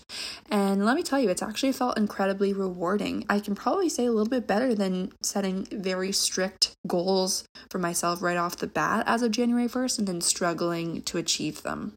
And 0.52 0.86
let 0.86 0.96
me 0.96 1.02
tell 1.02 1.20
you, 1.20 1.30
it's 1.30 1.42
actually 1.42 1.72
felt 1.72 1.98
incredibly 1.98 2.54
rewarding. 2.54 3.26
I 3.28 3.40
can 3.40 3.56
probably 3.56 3.90
say 3.90 4.06
a 4.06 4.12
little 4.12 4.30
bit 4.30 4.46
better 4.46 4.76
than 4.76 5.09
setting 5.24 5.66
very 5.72 6.12
strict 6.12 6.76
goals 6.88 7.44
for 7.70 7.80
myself 7.80 8.22
right 8.22 8.38
off 8.38 8.58
the 8.58 8.68
bat 8.68 9.04
as 9.08 9.22
of 9.22 9.32
January 9.32 9.68
1st 9.68 10.00
and 10.00 10.08
then 10.08 10.22
struggling 10.22 11.02
to 11.04 11.18
achieve 11.18 11.64
them. 11.64 11.94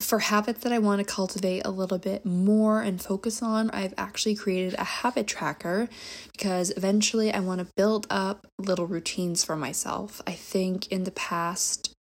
For 0.00 0.18
habits 0.18 0.60
that 0.62 0.72
I 0.72 0.78
want 0.78 1.00
to 1.00 1.04
cultivate 1.04 1.64
a 1.64 1.70
little 1.70 1.98
bit 1.98 2.26
more 2.26 2.82
and 2.82 3.00
focus 3.00 3.42
on, 3.42 3.70
I've 3.70 3.94
actually 3.96 4.34
created 4.34 4.74
a 4.78 4.84
habit 4.84 5.26
tracker 5.26 5.88
because 6.32 6.70
eventually 6.76 7.32
I 7.32 7.40
want 7.40 7.60
to 7.60 7.72
build 7.76 8.06
up 8.10 8.46
little 8.58 8.86
routines 8.86 9.42
for 9.42 9.56
myself. 9.56 10.20
I 10.26 10.32
think 10.32 10.86
in 10.88 11.04
the 11.04 11.10
past 11.10 11.94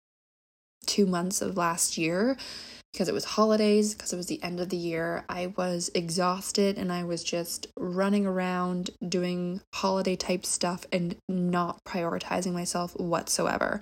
two 0.86 1.06
months 1.06 1.40
of 1.40 1.56
last 1.56 1.96
year, 1.96 2.36
because 2.94 3.08
it 3.08 3.14
was 3.14 3.24
holidays, 3.24 3.92
because 3.92 4.12
it 4.12 4.16
was 4.16 4.26
the 4.26 4.40
end 4.40 4.60
of 4.60 4.68
the 4.68 4.76
year. 4.76 5.24
I 5.28 5.48
was 5.56 5.90
exhausted 5.96 6.78
and 6.78 6.92
I 6.92 7.02
was 7.02 7.24
just 7.24 7.66
running 7.76 8.24
around 8.24 8.90
doing 9.06 9.60
holiday 9.74 10.14
type 10.14 10.46
stuff 10.46 10.86
and 10.92 11.16
not 11.28 11.82
prioritizing 11.84 12.52
myself 12.52 12.94
whatsoever. 12.94 13.80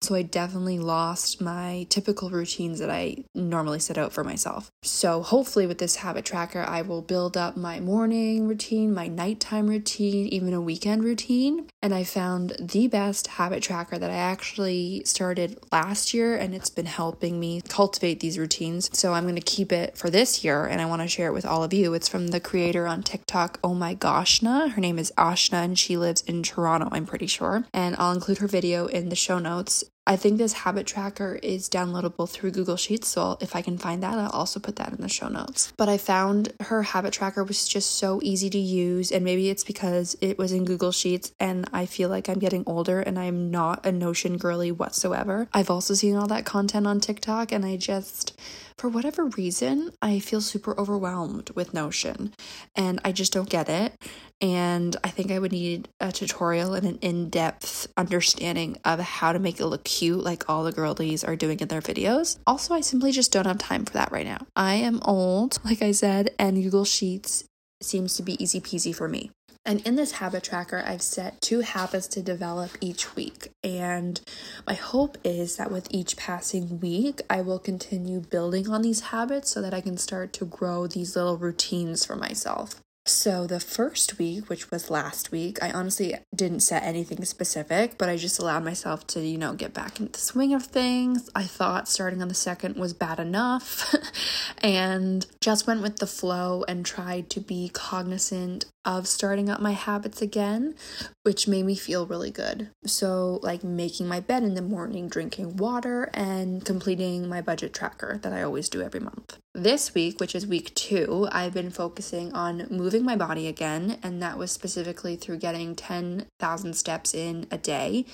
So 0.00 0.14
I 0.14 0.22
definitely 0.22 0.78
lost 0.78 1.42
my 1.42 1.86
typical 1.90 2.30
routines 2.30 2.78
that 2.78 2.88
I 2.88 3.24
normally 3.34 3.80
set 3.80 3.98
out 3.98 4.14
for 4.14 4.24
myself. 4.24 4.70
So 4.82 5.20
hopefully, 5.22 5.66
with 5.66 5.76
this 5.76 5.96
habit 5.96 6.24
tracker, 6.24 6.62
I 6.62 6.80
will 6.80 7.02
build 7.02 7.36
up 7.36 7.58
my 7.58 7.80
morning 7.80 8.48
routine, 8.48 8.94
my 8.94 9.08
nighttime 9.08 9.66
routine, 9.66 10.26
even 10.28 10.54
a 10.54 10.60
weekend 10.60 11.04
routine. 11.04 11.68
And 11.82 11.94
I 11.94 12.04
found 12.04 12.56
the 12.58 12.88
best 12.88 13.26
habit 13.26 13.62
tracker 13.62 13.98
that 13.98 14.10
I 14.10 14.14
actually 14.14 15.02
started 15.04 15.58
last 15.70 16.14
year, 16.14 16.34
and 16.34 16.54
it's 16.54 16.70
been 16.70 16.86
helping 16.86 17.38
me 17.38 17.60
cultivate 17.68 18.20
these 18.20 18.38
routines. 18.54 18.96
So 18.96 19.12
I'm 19.12 19.24
going 19.24 19.34
to 19.34 19.40
keep 19.40 19.72
it 19.72 19.96
for 19.96 20.10
this 20.10 20.44
year, 20.44 20.66
and 20.66 20.80
I 20.80 20.86
want 20.86 21.02
to 21.02 21.08
share 21.08 21.28
it 21.28 21.32
with 21.32 21.44
all 21.44 21.64
of 21.64 21.72
you. 21.72 21.94
It's 21.94 22.08
from 22.08 22.28
the 22.28 22.40
creator 22.40 22.86
on 22.86 23.02
TikTok, 23.02 23.58
Oh 23.64 23.74
My 23.74 23.94
Goshna. 23.94 24.70
Her 24.70 24.80
name 24.80 24.98
is 24.98 25.12
Ashna, 25.18 25.64
and 25.64 25.78
she 25.78 25.96
lives 25.96 26.22
in 26.22 26.42
Toronto, 26.42 26.88
I'm 26.92 27.06
pretty 27.06 27.26
sure. 27.26 27.64
And 27.72 27.96
I'll 27.98 28.12
include 28.12 28.38
her 28.38 28.48
video 28.48 28.86
in 28.86 29.08
the 29.08 29.16
show 29.16 29.38
notes. 29.38 29.84
I 30.06 30.16
think 30.16 30.36
this 30.36 30.52
habit 30.52 30.86
tracker 30.86 31.38
is 31.42 31.70
downloadable 31.70 32.28
through 32.28 32.50
Google 32.50 32.76
Sheets, 32.76 33.08
so 33.08 33.38
if 33.40 33.56
I 33.56 33.62
can 33.62 33.78
find 33.78 34.02
that, 34.02 34.18
I'll 34.18 34.30
also 34.30 34.60
put 34.60 34.76
that 34.76 34.92
in 34.92 35.00
the 35.00 35.08
show 35.08 35.28
notes. 35.28 35.72
But 35.78 35.88
I 35.88 35.96
found 35.96 36.52
her 36.60 36.82
habit 36.82 37.14
tracker 37.14 37.42
was 37.42 37.66
just 37.66 37.92
so 37.92 38.20
easy 38.22 38.50
to 38.50 38.58
use, 38.58 39.10
and 39.10 39.24
maybe 39.24 39.48
it's 39.48 39.64
because 39.64 40.14
it 40.20 40.36
was 40.36 40.52
in 40.52 40.66
Google 40.66 40.92
Sheets 40.92 41.32
and 41.40 41.68
I 41.72 41.86
feel 41.86 42.10
like 42.10 42.28
I'm 42.28 42.38
getting 42.38 42.64
older 42.66 43.00
and 43.00 43.18
I'm 43.18 43.50
not 43.50 43.86
a 43.86 43.92
Notion 43.92 44.36
girly 44.36 44.70
whatsoever. 44.70 45.48
I've 45.54 45.70
also 45.70 45.94
seen 45.94 46.16
all 46.16 46.26
that 46.26 46.44
content 46.44 46.86
on 46.86 47.00
TikTok, 47.00 47.50
and 47.50 47.64
I 47.64 47.76
just 47.76 48.38
for 48.78 48.88
whatever 48.88 49.26
reason, 49.26 49.90
I 50.02 50.18
feel 50.18 50.40
super 50.40 50.78
overwhelmed 50.78 51.50
with 51.50 51.74
Notion 51.74 52.32
and 52.74 53.00
I 53.04 53.12
just 53.12 53.32
don't 53.32 53.48
get 53.48 53.68
it. 53.68 53.94
And 54.40 54.96
I 55.04 55.08
think 55.08 55.30
I 55.30 55.38
would 55.38 55.52
need 55.52 55.88
a 56.00 56.10
tutorial 56.10 56.74
and 56.74 56.86
an 56.86 56.98
in 57.00 57.30
depth 57.30 57.86
understanding 57.96 58.78
of 58.84 59.00
how 59.00 59.32
to 59.32 59.38
make 59.38 59.60
it 59.60 59.66
look 59.66 59.84
cute, 59.84 60.22
like 60.22 60.48
all 60.48 60.64
the 60.64 60.72
girlies 60.72 61.24
are 61.24 61.36
doing 61.36 61.60
in 61.60 61.68
their 61.68 61.80
videos. 61.80 62.38
Also, 62.46 62.74
I 62.74 62.80
simply 62.80 63.12
just 63.12 63.32
don't 63.32 63.46
have 63.46 63.58
time 63.58 63.84
for 63.84 63.92
that 63.94 64.12
right 64.12 64.26
now. 64.26 64.46
I 64.56 64.74
am 64.74 65.00
old, 65.02 65.58
like 65.64 65.80
I 65.80 65.92
said, 65.92 66.30
and 66.38 66.62
Google 66.62 66.84
Sheets 66.84 67.44
seems 67.80 68.16
to 68.16 68.22
be 68.22 68.42
easy 68.42 68.60
peasy 68.60 68.94
for 68.94 69.08
me. 69.08 69.30
And 69.66 69.80
in 69.86 69.96
this 69.96 70.12
habit 70.12 70.42
tracker, 70.42 70.82
I've 70.86 71.00
set 71.00 71.40
two 71.40 71.60
habits 71.60 72.06
to 72.08 72.22
develop 72.22 72.72
each 72.80 73.16
week. 73.16 73.50
And 73.62 74.20
my 74.66 74.74
hope 74.74 75.16
is 75.24 75.56
that 75.56 75.70
with 75.70 75.88
each 75.90 76.16
passing 76.18 76.80
week, 76.80 77.22
I 77.30 77.40
will 77.40 77.58
continue 77.58 78.20
building 78.20 78.68
on 78.68 78.82
these 78.82 79.00
habits 79.00 79.50
so 79.50 79.62
that 79.62 79.72
I 79.72 79.80
can 79.80 79.96
start 79.96 80.34
to 80.34 80.44
grow 80.44 80.86
these 80.86 81.16
little 81.16 81.38
routines 81.38 82.04
for 82.04 82.14
myself. 82.14 82.82
So, 83.06 83.46
the 83.46 83.60
first 83.60 84.18
week, 84.18 84.48
which 84.48 84.70
was 84.70 84.88
last 84.88 85.30
week, 85.30 85.62
I 85.62 85.70
honestly 85.70 86.14
didn't 86.34 86.60
set 86.60 86.82
anything 86.84 87.22
specific, 87.26 87.98
but 87.98 88.08
I 88.08 88.16
just 88.16 88.38
allowed 88.38 88.64
myself 88.64 89.06
to, 89.08 89.20
you 89.20 89.36
know, 89.36 89.52
get 89.52 89.74
back 89.74 90.00
into 90.00 90.12
the 90.12 90.18
swing 90.18 90.54
of 90.54 90.64
things. 90.64 91.28
I 91.34 91.42
thought 91.44 91.86
starting 91.86 92.22
on 92.22 92.28
the 92.28 92.34
second 92.34 92.76
was 92.76 92.94
bad 92.94 93.20
enough 93.20 93.94
and 94.62 95.26
just 95.42 95.66
went 95.66 95.82
with 95.82 95.98
the 95.98 96.06
flow 96.06 96.64
and 96.66 96.86
tried 96.86 97.28
to 97.30 97.40
be 97.40 97.68
cognizant 97.74 98.64
of 98.84 99.06
starting 99.06 99.48
up 99.48 99.60
my 99.60 99.72
habits 99.72 100.20
again, 100.20 100.74
which 101.22 101.48
made 101.48 101.64
me 101.64 101.74
feel 101.74 102.06
really 102.06 102.30
good. 102.30 102.68
So, 102.84 103.40
like 103.42 103.64
making 103.64 104.06
my 104.06 104.20
bed 104.20 104.42
in 104.42 104.54
the 104.54 104.62
morning, 104.62 105.08
drinking 105.08 105.56
water, 105.56 106.10
and 106.12 106.64
completing 106.64 107.28
my 107.28 107.40
budget 107.40 107.72
tracker 107.72 108.18
that 108.22 108.32
I 108.32 108.42
always 108.42 108.68
do 108.68 108.82
every 108.82 109.00
month. 109.00 109.38
This 109.54 109.94
week, 109.94 110.18
which 110.18 110.34
is 110.34 110.46
week 110.46 110.74
two, 110.74 111.28
I've 111.30 111.54
been 111.54 111.70
focusing 111.70 112.32
on 112.32 112.66
moving 112.70 113.04
my 113.04 113.16
body 113.16 113.46
again, 113.46 113.98
and 114.02 114.20
that 114.20 114.36
was 114.36 114.50
specifically 114.50 115.16
through 115.16 115.38
getting 115.38 115.76
10,000 115.76 116.74
steps 116.74 117.14
in 117.14 117.46
a 117.50 117.58
day, 117.58 118.04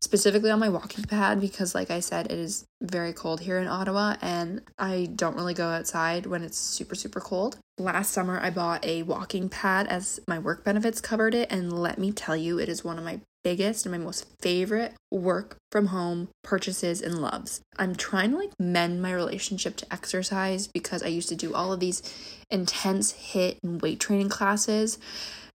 specifically 0.00 0.50
on 0.50 0.58
my 0.58 0.68
walking 0.68 1.04
pad, 1.04 1.40
because, 1.40 1.74
like 1.74 1.90
I 1.90 2.00
said, 2.00 2.26
it 2.26 2.38
is 2.38 2.64
very 2.82 3.12
cold 3.12 3.40
here 3.40 3.58
in 3.58 3.68
Ottawa, 3.68 4.16
and 4.20 4.62
I 4.78 5.08
don't 5.14 5.36
really 5.36 5.54
go 5.54 5.68
outside 5.68 6.26
when 6.26 6.42
it's 6.42 6.58
super, 6.58 6.94
super 6.94 7.20
cold. 7.20 7.58
Last 7.78 8.10
summer, 8.10 8.40
I 8.40 8.50
bought 8.50 8.84
a 8.84 9.04
walking 9.04 9.48
pad 9.48 9.86
as 9.86 10.18
my 10.26 10.38
work 10.38 10.64
benefits 10.64 11.00
covered 11.00 11.34
it, 11.34 11.50
and 11.50 11.72
let 11.72 11.98
me 11.98 12.10
tell 12.10 12.36
you, 12.36 12.58
it 12.58 12.68
is 12.68 12.84
one 12.84 12.98
of 12.98 13.04
my 13.04 13.20
biggest 13.44 13.86
and 13.86 13.92
my 13.92 13.98
most 13.98 14.26
favorite 14.40 14.94
work 15.12 15.56
from 15.70 15.86
home 15.86 16.28
purchases 16.42 17.00
and 17.00 17.22
loves. 17.22 17.60
I'm 17.78 17.94
trying 17.94 18.32
to 18.32 18.36
like 18.36 18.50
mend 18.58 19.00
my 19.00 19.12
relationship 19.12 19.76
to 19.76 19.92
exercise 19.92 20.66
because 20.66 21.04
I 21.04 21.06
used 21.06 21.28
to 21.28 21.36
do 21.36 21.54
all 21.54 21.72
of 21.72 21.78
these 21.78 22.02
intense 22.50 23.12
HIIT 23.12 23.58
and 23.62 23.80
weight 23.80 24.00
training 24.00 24.28
classes 24.28 24.98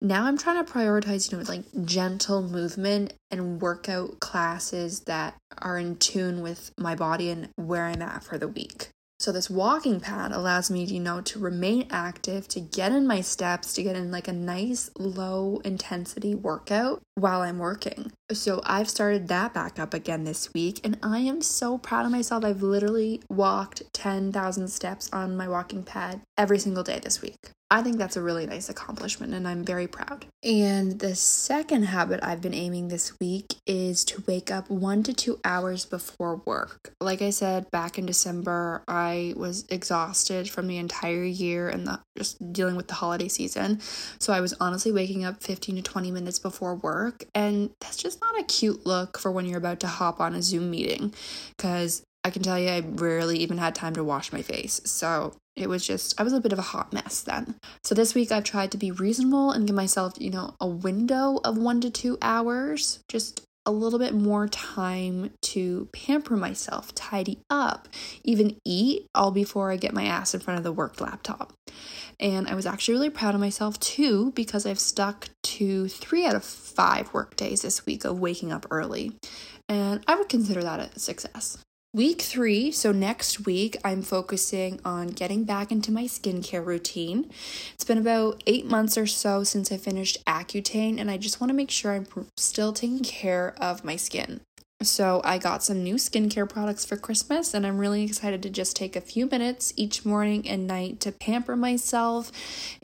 now 0.02 0.26
I'm 0.26 0.38
trying 0.38 0.66
to 0.66 0.72
prioritize, 0.72 1.32
you 1.32 1.38
know, 1.38 1.44
like 1.48 1.64
gentle 1.86 2.42
movement 2.42 3.14
and 3.30 3.62
workout 3.62 4.20
classes 4.20 5.02
that 5.02 5.36
are 5.60 5.78
in 5.78 5.98
tune 5.98 6.42
with 6.42 6.72
my 6.76 6.96
body 6.96 7.30
and 7.30 7.50
where 7.56 7.86
I'm 7.86 8.02
at 8.02 8.24
for 8.24 8.40
the 8.40 8.48
week. 8.48 8.90
So 9.22 9.32
this 9.32 9.52
walking 9.52 10.00
pad 10.00 10.32
allows 10.32 10.72
me, 10.72 10.84
you 10.84 11.00
know, 11.00 11.22
to 11.22 11.38
remain 11.38 11.86
active, 11.92 12.48
to 12.48 12.60
get 12.60 12.92
in 12.92 13.06
my 13.06 13.22
steps, 13.22 13.72
to 13.74 13.84
get 13.84 13.96
in 13.96 14.10
like 14.10 14.28
a 14.28 14.34
nice 14.34 14.90
low 14.98 15.62
intensity 15.64 16.34
workout 16.34 17.04
while 17.14 17.44
I'm 17.44 17.60
working. 17.60 18.12
So 18.32 18.62
I've 18.66 18.90
started 18.90 19.28
that 19.28 19.54
back 19.54 19.78
up 19.78 19.94
again 19.94 20.24
this 20.24 20.52
week 20.56 20.80
and 20.84 20.98
I 21.04 21.20
am 21.20 21.44
so 21.44 21.78
proud 21.78 22.08
of 22.08 22.12
myself. 22.12 22.44
I've 22.44 22.64
literally 22.64 23.22
walked 23.30 23.84
10,000 23.94 24.68
steps 24.70 25.08
on 25.14 25.38
my 25.38 25.48
walking 25.48 25.84
pad 25.84 26.22
every 26.36 26.58
single 26.58 26.84
day 26.84 26.98
this 26.98 27.22
week. 27.22 27.52
I 27.72 27.82
think 27.82 27.98
that's 27.98 28.18
a 28.18 28.22
really 28.22 28.46
nice 28.46 28.68
accomplishment 28.68 29.34
and 29.34 29.48
I'm 29.48 29.64
very 29.64 29.88
proud. 29.88 30.26
And 30.44 31.00
the 31.00 31.16
second 31.16 31.84
habit 31.84 32.20
I've 32.22 32.42
been 32.42 32.54
aiming 32.54 32.90
this 32.90 33.18
week 33.18 33.56
is 33.66 34.04
to 34.06 34.22
wake 34.28 34.52
up 34.52 34.70
one 34.70 35.04
to 35.04 35.14
two 35.14 35.40
hours 35.46 35.86
before 35.86 36.42
work. 36.46 36.94
Like 37.00 37.22
I 37.22 37.30
said, 37.30 37.72
back 37.72 37.98
in 37.98 38.06
December, 38.06 38.84
I 38.90 39.34
was 39.38 39.66
exhausted 39.70 40.50
from 40.50 40.68
the 40.68 40.80
entire 40.80 41.24
year 41.24 41.70
and 41.70 41.88
the, 41.88 42.02
just 42.18 42.52
dealing 42.52 42.76
with 42.76 42.90
the 42.90 42.96
holiday 42.96 43.30
season. 43.30 43.80
So 44.20 44.34
I 44.34 44.42
was 44.42 44.54
honestly 44.60 44.92
waking 44.92 45.24
up 45.24 45.42
15 45.42 45.78
to 45.78 45.82
20 45.82 46.12
minutes 46.12 46.40
before 46.40 46.76
work. 46.76 47.24
And 47.34 47.70
that's 47.80 47.96
just 47.96 48.20
not 48.20 48.38
a 48.38 48.44
cute 48.44 48.86
look 48.86 49.18
for 49.18 49.32
when 49.32 49.46
you're 49.46 49.58
about 49.58 49.80
to 49.80 49.88
hop 49.88 50.20
on 50.20 50.36
a 50.36 50.42
Zoom 50.42 50.72
meeting 50.72 51.14
because 51.56 52.04
I 52.24 52.30
can 52.30 52.44
tell 52.44 52.60
you 52.60 52.70
I 52.70 52.80
rarely 52.82 53.38
even 53.38 53.58
had 53.58 53.76
time 53.76 53.96
to 53.96 54.04
wash 54.04 54.32
my 54.32 54.42
face. 54.42 54.82
So 54.86 55.34
it 55.56 55.68
was 55.68 55.86
just, 55.86 56.20
I 56.20 56.24
was 56.24 56.34
a 56.34 56.40
bit 56.40 56.54
of 56.54 56.60
a 56.60 56.64
hot 56.64 56.94
mess 56.94 57.22
then. 57.22 57.56
So 57.84 57.96
this 57.96 58.14
week 58.14 58.32
I've 58.32 58.44
tried 58.44 58.72
to 58.72 58.78
be 58.78 58.92
reasonable 58.92 59.52
and 59.52 59.68
give 59.68 59.76
myself, 59.76 60.14
you 60.18 60.30
know, 60.30 60.56
a 60.60 60.68
window 60.68 61.40
of 61.44 61.58
one 61.58 61.82
to 61.82 61.90
two 61.90 62.18
hours, 62.22 63.00
just 63.08 63.46
a 63.66 63.72
little 63.72 64.00
bit 64.00 64.14
more 64.14 64.48
time 64.48 65.32
to 65.42 65.88
pamper 65.94 66.36
myself, 66.36 66.94
tidy 66.96 67.40
up, 67.50 67.88
even 68.24 68.58
eat 68.66 69.06
all 69.14 69.32
before 69.32 69.72
I 69.72 69.78
get 69.78 69.94
my 69.94 70.06
ass 70.06 70.34
in 70.34 70.40
front 70.40 70.58
of 70.58 70.64
the 70.64 70.72
work 70.72 71.00
laptop. 71.00 71.54
And 72.20 72.48
I 72.48 72.56
was 72.56 72.66
actually 72.66 72.96
really 72.96 73.10
proud 73.10 73.36
of 73.36 73.42
myself 73.42 73.80
too 73.80 74.32
because 74.32 74.66
I've 74.66 74.80
stuck 74.80 75.30
to 75.44 75.88
three 75.88 76.26
out 76.26 76.36
of 76.36 76.44
five 76.44 77.14
work 77.14 77.36
days 77.36 77.62
this 77.62 77.86
week 77.86 78.04
of 78.04 78.20
waking 78.20 78.52
up 78.52 78.66
early. 78.72 79.14
And 79.68 80.04
I 80.08 80.16
would 80.16 80.30
consider 80.30 80.64
that 80.64 80.80
a 80.96 81.00
success. 81.00 81.58
Week 81.94 82.22
three, 82.22 82.72
so 82.72 82.94
next 82.94 83.46
week, 83.46 83.76
I'm 83.84 84.02
focusing 84.02 84.80
on 84.86 85.08
getting 85.08 85.44
back 85.44 85.74
into 85.74 85.92
my 85.92 86.06
skincare 86.06 86.66
routine. 86.66 87.30
It's 87.74 87.84
been 87.84 87.98
about 87.98 88.42
eight 88.48 88.66
months 88.66 88.98
or 88.98 89.06
so 89.06 89.44
since 89.44 89.74
I 89.74 89.78
finished 89.78 90.24
Accutane, 90.26 91.02
and 91.02 91.12
I 91.12 91.18
just 91.18 91.42
want 91.42 91.50
to 91.50 91.54
make 91.54 91.70
sure 91.70 91.92
I'm 91.92 92.08
still 92.38 92.72
taking 92.72 93.04
care 93.04 93.54
of 93.58 93.84
my 93.84 93.98
skin. 93.98 94.40
So, 94.82 95.20
I 95.26 95.38
got 95.38 95.64
some 95.64 95.84
new 95.84 95.96
skincare 95.96 96.48
products 96.48 96.86
for 96.86 96.96
Christmas, 96.96 97.54
and 97.54 97.68
I'm 97.68 97.78
really 97.78 98.04
excited 98.04 98.42
to 98.44 98.50
just 98.50 98.78
take 98.78 98.96
a 98.96 99.02
few 99.02 99.26
minutes 99.26 99.74
each 99.76 100.06
morning 100.06 100.48
and 100.48 100.66
night 100.66 101.02
to 101.02 101.12
pamper 101.12 101.58
myself 101.58 102.32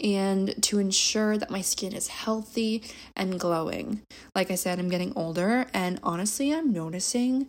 and 0.04 0.62
to 0.64 0.80
ensure 0.80 1.38
that 1.38 1.50
my 1.50 1.62
skin 1.62 1.94
is 1.94 2.10
healthy 2.10 2.84
and 3.16 3.40
glowing. 3.40 4.02
Like 4.36 4.52
I 4.52 4.56
said, 4.56 4.80
I'm 4.80 4.90
getting 4.90 5.14
older, 5.16 5.66
and 5.74 5.98
honestly, 6.04 6.54
I'm 6.54 6.74
noticing 6.74 7.48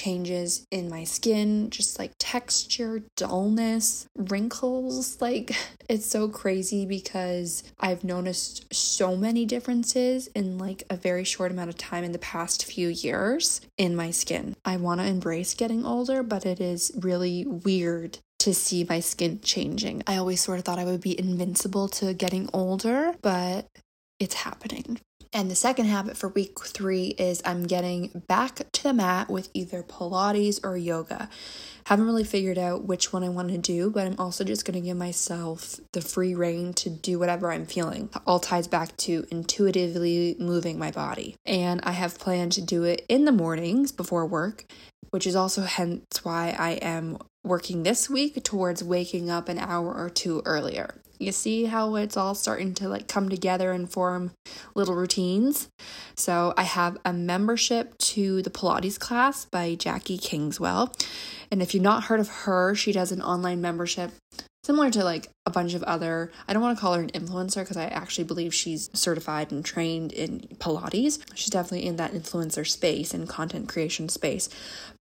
changes 0.00 0.66
in 0.70 0.88
my 0.88 1.04
skin, 1.04 1.68
just 1.68 1.98
like 1.98 2.12
texture, 2.18 3.02
dullness, 3.16 4.06
wrinkles. 4.16 5.18
Like 5.30 5.54
it's 5.88 6.06
so 6.06 6.28
crazy 6.28 6.86
because 6.86 7.62
I've 7.78 8.02
noticed 8.02 8.72
so 8.74 9.16
many 9.16 9.44
differences 9.44 10.28
in 10.28 10.56
like 10.56 10.82
a 10.88 10.96
very 10.96 11.24
short 11.24 11.52
amount 11.52 11.68
of 11.68 11.76
time 11.76 12.04
in 12.04 12.12
the 12.12 12.18
past 12.18 12.64
few 12.64 12.88
years 12.88 13.60
in 13.76 13.94
my 13.94 14.10
skin. 14.10 14.56
I 14.64 14.76
want 14.78 15.00
to 15.00 15.06
embrace 15.06 15.54
getting 15.54 15.84
older, 15.84 16.22
but 16.22 16.46
it 16.46 16.60
is 16.60 16.90
really 16.98 17.44
weird 17.44 18.18
to 18.40 18.54
see 18.54 18.84
my 18.88 19.00
skin 19.00 19.40
changing. 19.42 20.02
I 20.06 20.16
always 20.16 20.40
sort 20.40 20.58
of 20.58 20.64
thought 20.64 20.78
I 20.78 20.84
would 20.84 21.02
be 21.02 21.18
invincible 21.18 21.88
to 21.88 22.14
getting 22.14 22.48
older, 22.52 23.14
but 23.20 23.66
it's 24.18 24.34
happening. 24.34 25.00
And 25.32 25.48
the 25.48 25.54
second 25.54 25.84
habit 25.84 26.16
for 26.16 26.28
week 26.28 26.58
three 26.58 27.08
is 27.16 27.40
I'm 27.44 27.68
getting 27.68 28.24
back 28.26 28.62
to 28.72 28.82
the 28.82 28.92
mat 28.92 29.30
with 29.30 29.48
either 29.54 29.84
Pilates 29.84 30.58
or 30.64 30.76
yoga. 30.76 31.28
Haven't 31.84 32.06
really 32.06 32.24
figured 32.24 32.58
out 32.58 32.84
which 32.84 33.12
one 33.12 33.22
I 33.22 33.28
want 33.28 33.50
to 33.50 33.58
do, 33.58 33.90
but 33.90 34.08
I'm 34.08 34.18
also 34.18 34.42
just 34.42 34.64
going 34.64 34.74
to 34.74 34.84
give 34.84 34.96
myself 34.96 35.78
the 35.92 36.00
free 36.00 36.34
reign 36.34 36.72
to 36.74 36.90
do 36.90 37.20
whatever 37.20 37.52
I'm 37.52 37.64
feeling. 37.64 38.10
All 38.26 38.40
ties 38.40 38.66
back 38.66 38.96
to 38.98 39.24
intuitively 39.30 40.34
moving 40.40 40.80
my 40.80 40.90
body. 40.90 41.36
And 41.46 41.80
I 41.84 41.92
have 41.92 42.18
planned 42.18 42.52
to 42.52 42.62
do 42.62 42.82
it 42.82 43.06
in 43.08 43.24
the 43.24 43.32
mornings 43.32 43.92
before 43.92 44.26
work, 44.26 44.64
which 45.10 45.28
is 45.28 45.36
also 45.36 45.62
hence 45.62 46.24
why 46.24 46.56
I 46.58 46.72
am 46.72 47.18
working 47.44 47.84
this 47.84 48.10
week 48.10 48.42
towards 48.42 48.82
waking 48.82 49.30
up 49.30 49.48
an 49.48 49.60
hour 49.60 49.94
or 49.94 50.10
two 50.10 50.42
earlier. 50.44 51.00
You 51.20 51.32
see 51.32 51.66
how 51.66 51.96
it's 51.96 52.16
all 52.16 52.34
starting 52.34 52.72
to 52.74 52.88
like 52.88 53.06
come 53.06 53.28
together 53.28 53.72
and 53.72 53.90
form 53.90 54.32
little 54.74 54.94
routines. 54.94 55.68
So 56.16 56.54
I 56.56 56.62
have 56.62 56.96
a 57.04 57.12
membership 57.12 57.96
to 57.98 58.40
the 58.40 58.50
Pilates 58.50 58.98
class 58.98 59.44
by 59.44 59.76
Jacqui 59.76 60.20
Kingswell. 60.20 60.94
And 61.50 61.60
if 61.60 61.74
you've 61.74 61.82
not 61.82 62.04
heard 62.04 62.20
of 62.20 62.28
her, 62.28 62.74
she 62.74 62.90
does 62.90 63.12
an 63.12 63.20
online 63.20 63.60
membership 63.60 64.12
similar 64.62 64.90
to 64.90 65.02
like 65.04 65.28
a 65.46 65.50
bunch 65.50 65.74
of 65.74 65.82
other 65.84 66.30
i 66.46 66.52
don't 66.52 66.62
want 66.62 66.76
to 66.76 66.80
call 66.80 66.94
her 66.94 67.00
an 67.00 67.10
influencer 67.10 67.62
because 67.62 67.78
i 67.78 67.84
actually 67.84 68.24
believe 68.24 68.54
she's 68.54 68.90
certified 68.92 69.50
and 69.50 69.64
trained 69.64 70.12
in 70.12 70.40
pilates 70.58 71.18
she's 71.34 71.50
definitely 71.50 71.86
in 71.86 71.96
that 71.96 72.12
influencer 72.12 72.66
space 72.66 73.14
and 73.14 73.28
content 73.28 73.68
creation 73.68 74.08
space 74.08 74.48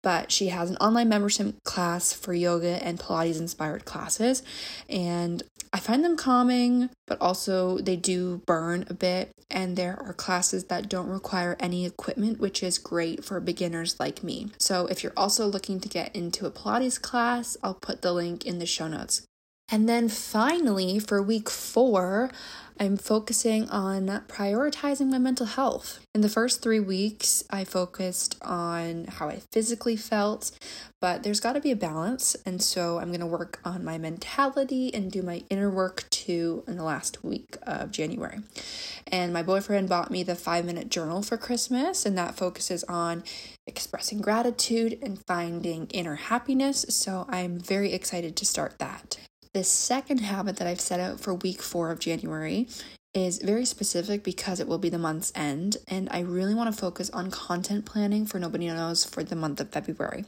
but 0.06 0.30
she 0.30 0.50
has 0.50 0.70
an 0.70 0.76
online 0.76 1.08
membership 1.08 1.52
class 1.64 2.12
for 2.12 2.32
yoga 2.32 2.80
and 2.80 2.96
pilates 3.00 3.40
inspired 3.40 3.84
classes. 3.84 4.44
And 4.88 5.42
i 5.72 5.80
find 5.80 6.04
them 6.04 6.16
calming 6.16 6.90
but 7.08 7.20
also 7.20 7.78
they 7.78 7.96
do 7.96 8.40
burn 8.46 8.84
a 8.88 8.94
bit. 8.94 9.32
And 9.50 9.76
there 9.76 10.00
are 10.00 10.12
classes 10.12 10.66
that 10.66 10.88
don't 10.88 11.08
require 11.08 11.56
any 11.58 11.84
equipment 11.84 12.38
which 12.38 12.62
is 12.62 12.78
great 12.78 13.25
for 13.25 13.40
beginners 13.40 13.98
like 13.98 14.22
me. 14.22 14.52
So 14.58 14.86
if 14.86 15.02
you're 15.02 15.12
also 15.16 15.44
looking 15.48 15.80
to 15.80 15.88
get 15.88 16.14
into 16.14 16.46
a 16.46 16.52
pilates 16.52 17.02
class 17.02 17.56
i'll 17.64 17.75
put 17.75 18.02
the 18.02 18.12
link 18.12 18.46
in 18.46 18.60
the 18.60 18.66
show 18.66 18.86
notes 18.86 19.25
and 19.68 19.88
then 19.88 20.08
finally, 20.08 20.99
for 20.99 21.20
week 21.20 21.50
four, 21.50 22.30
I'm 22.78 22.99
focusing 22.99 23.68
on 23.70 24.06
prioritizing 24.28 25.08
my 25.08 25.18
mental 25.18 25.46
health. 25.46 26.00
In 26.14 26.20
the 26.20 26.28
first 26.28 26.62
three 26.62 26.78
weeks, 26.78 27.42
I 27.49 27.64
focused 27.64 28.37
on 28.42 29.06
how 29.06 29.28
I 29.28 29.40
physically 29.50 29.96
felt, 29.96 30.50
but 31.00 31.23
there's 31.23 31.40
got 31.40 31.54
to 31.54 31.61
be 31.61 31.70
a 31.70 31.76
balance. 31.76 32.37
And 32.44 32.61
so 32.61 32.99
I'm 32.99 33.08
going 33.08 33.20
to 33.20 33.26
work 33.26 33.61
on 33.64 33.82
my 33.82 33.96
mentality 33.96 34.92
and 34.94 35.11
do 35.11 35.23
my 35.23 35.42
inner 35.49 35.70
work 35.70 36.04
too 36.11 36.64
in 36.68 36.76
the 36.76 36.85
last 36.85 37.25
week 37.25 37.56
of 37.62 37.90
January. 37.90 38.40
And 39.06 39.32
my 39.32 39.42
boyfriend 39.42 39.88
bought 39.88 40.11
me 40.11 40.23
the 40.23 40.35
five 40.35 40.66
minute 40.66 40.90
journal 40.90 41.23
for 41.23 41.38
Christmas, 41.38 42.04
and 42.04 42.16
that 42.18 42.37
focuses 42.37 42.85
on 42.85 43.25
expressing 43.66 44.20
gratitude 44.20 44.99
and 45.02 45.25
finding 45.26 45.87
inner 45.87 46.16
happiness. 46.16 46.85
So 46.90 47.25
I'm 47.30 47.58
very 47.58 47.92
excited 47.94 48.37
to 48.37 48.44
start 48.44 48.78
that. 48.78 49.16
The 49.56 49.64
second 49.64 50.18
habit 50.18 50.58
that 50.58 50.66
I've 50.66 50.82
set 50.82 51.00
out 51.00 51.18
for 51.18 51.32
week 51.32 51.62
four 51.62 51.90
of 51.90 51.98
January 51.98 52.68
is 53.14 53.38
very 53.38 53.64
specific 53.64 54.22
because 54.22 54.60
it 54.60 54.68
will 54.68 54.76
be 54.76 54.90
the 54.90 54.98
month's 54.98 55.32
end, 55.34 55.78
and 55.88 56.10
I 56.10 56.20
really 56.20 56.52
want 56.52 56.70
to 56.70 56.78
focus 56.78 57.08
on 57.08 57.30
content 57.30 57.86
planning 57.86 58.26
for 58.26 58.38
Nobody 58.38 58.66
Knows 58.66 59.06
for 59.06 59.25
the 59.25 59.34
month 59.34 59.58
of 59.62 59.70
February. 59.70 60.26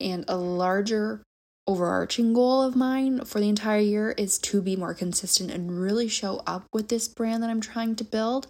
And 0.00 0.24
a 0.26 0.36
larger 0.36 1.22
overarching 1.68 2.32
goal 2.32 2.60
of 2.60 2.74
mine 2.74 3.24
for 3.24 3.38
the 3.38 3.48
entire 3.48 3.78
year 3.78 4.10
is 4.18 4.36
to 4.38 4.60
be 4.60 4.74
more 4.74 4.94
consistent 4.94 5.52
and 5.52 5.80
really 5.80 6.08
show 6.08 6.42
up 6.44 6.64
with 6.72 6.88
this 6.88 7.06
brand 7.06 7.44
that 7.44 7.50
I'm 7.50 7.60
trying 7.60 7.94
to 7.94 8.04
build. 8.04 8.48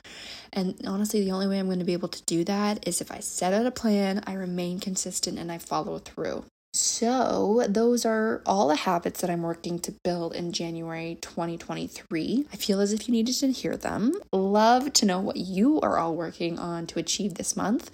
And 0.51 0.81
honestly, 0.87 1.23
the 1.23 1.33
only 1.33 1.47
way 1.47 1.59
I'm 1.59 1.67
going 1.67 1.79
to 1.79 1.85
be 1.85 1.93
able 1.93 2.09
to 2.09 2.25
do 2.25 2.43
that 2.45 2.89
is 2.89 3.03
if 3.03 3.13
I 3.13 3.21
set 3.21 3.53
out 3.53 3.67
a 3.67 3.71
plan, 3.71 4.25
I 4.27 4.33
remain 4.33 4.81
consistent, 4.81 5.39
and 5.39 5.53
I 5.53 5.59
follow 5.59 5.99
through. 5.99 6.47
So, 6.77 7.65
those 7.71 8.05
are 8.05 8.43
all 8.45 8.69
the 8.69 8.77
habits 8.77 9.23
that 9.23 9.31
I'm 9.31 9.41
working 9.41 9.79
to 9.79 9.93
build 9.93 10.35
in 10.35 10.53
January 10.53 11.17
2023. 11.23 12.49
I 12.53 12.57
feel 12.57 12.81
as 12.81 12.93
if 12.93 13.09
you 13.09 13.13
needed 13.13 13.35
to 13.37 13.51
hear 13.51 13.79
them. 13.79 14.13
Love 14.31 14.93
to 14.93 15.07
know 15.07 15.19
what 15.19 15.39
you 15.39 15.81
are 15.81 15.97
all 15.97 16.15
working 16.15 16.59
on 16.59 16.87
to 16.89 16.99
achieve 16.99 17.35
this 17.35 17.57
month. 17.57 17.91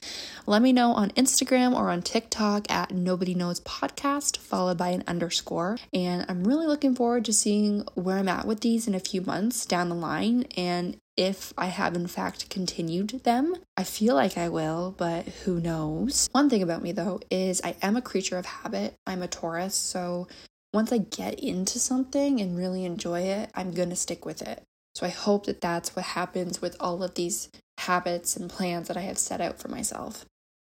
Let 0.46 0.62
me 0.62 0.72
know 0.72 0.94
on 0.94 1.10
Instagram 1.10 1.76
or 1.76 1.90
on 1.90 2.02
TikTok 2.02 2.68
at 2.72 2.90
Nobody 2.90 3.34
Knows 3.34 3.60
Podcast, 3.60 4.38
followed 4.38 4.78
by 4.78 4.88
an 4.88 5.04
underscore. 5.06 5.78
And 5.92 6.26
I'm 6.28 6.42
really 6.42 6.66
looking 6.66 6.96
forward 6.96 7.24
to 7.26 7.32
seeing 7.32 7.84
where 7.94 8.18
I'm 8.18 8.28
at 8.28 8.48
with 8.48 8.62
these 8.62 8.88
in 8.88 8.96
a 8.96 9.00
few 9.00 9.20
months 9.20 9.64
down 9.64 9.90
the 9.90 9.94
line. 9.94 10.44
And 10.56 10.96
if 11.22 11.52
I 11.56 11.66
have 11.66 11.94
in 11.94 12.08
fact 12.08 12.50
continued 12.50 13.22
them. 13.22 13.54
I 13.76 13.84
feel 13.84 14.16
like 14.16 14.36
I 14.36 14.48
will, 14.48 14.92
but 14.98 15.24
who 15.44 15.60
knows? 15.60 16.28
One 16.32 16.50
thing 16.50 16.62
about 16.62 16.82
me 16.82 16.90
though 16.90 17.20
is 17.30 17.60
I 17.62 17.76
am 17.80 17.96
a 17.96 18.02
creature 18.02 18.38
of 18.38 18.46
habit. 18.46 18.96
I'm 19.06 19.22
a 19.22 19.28
Taurus, 19.28 19.76
so 19.76 20.26
once 20.74 20.90
I 20.90 20.98
get 20.98 21.38
into 21.38 21.78
something 21.78 22.40
and 22.40 22.58
really 22.58 22.84
enjoy 22.84 23.20
it, 23.20 23.50
I'm 23.54 23.72
to 23.90 23.96
stick 23.96 24.26
with 24.26 24.42
it. 24.42 24.64
So 24.94 25.06
I 25.06 25.10
hope 25.10 25.46
that 25.46 25.60
that's 25.60 25.94
what 25.94 26.04
happens 26.04 26.60
with 26.60 26.76
all 26.80 27.02
of 27.02 27.14
these 27.14 27.50
habits 27.78 28.36
and 28.36 28.50
plans 28.50 28.88
that 28.88 28.96
I 28.96 29.02
have 29.02 29.18
set 29.18 29.40
out 29.40 29.58
for 29.60 29.68
myself. 29.68 30.24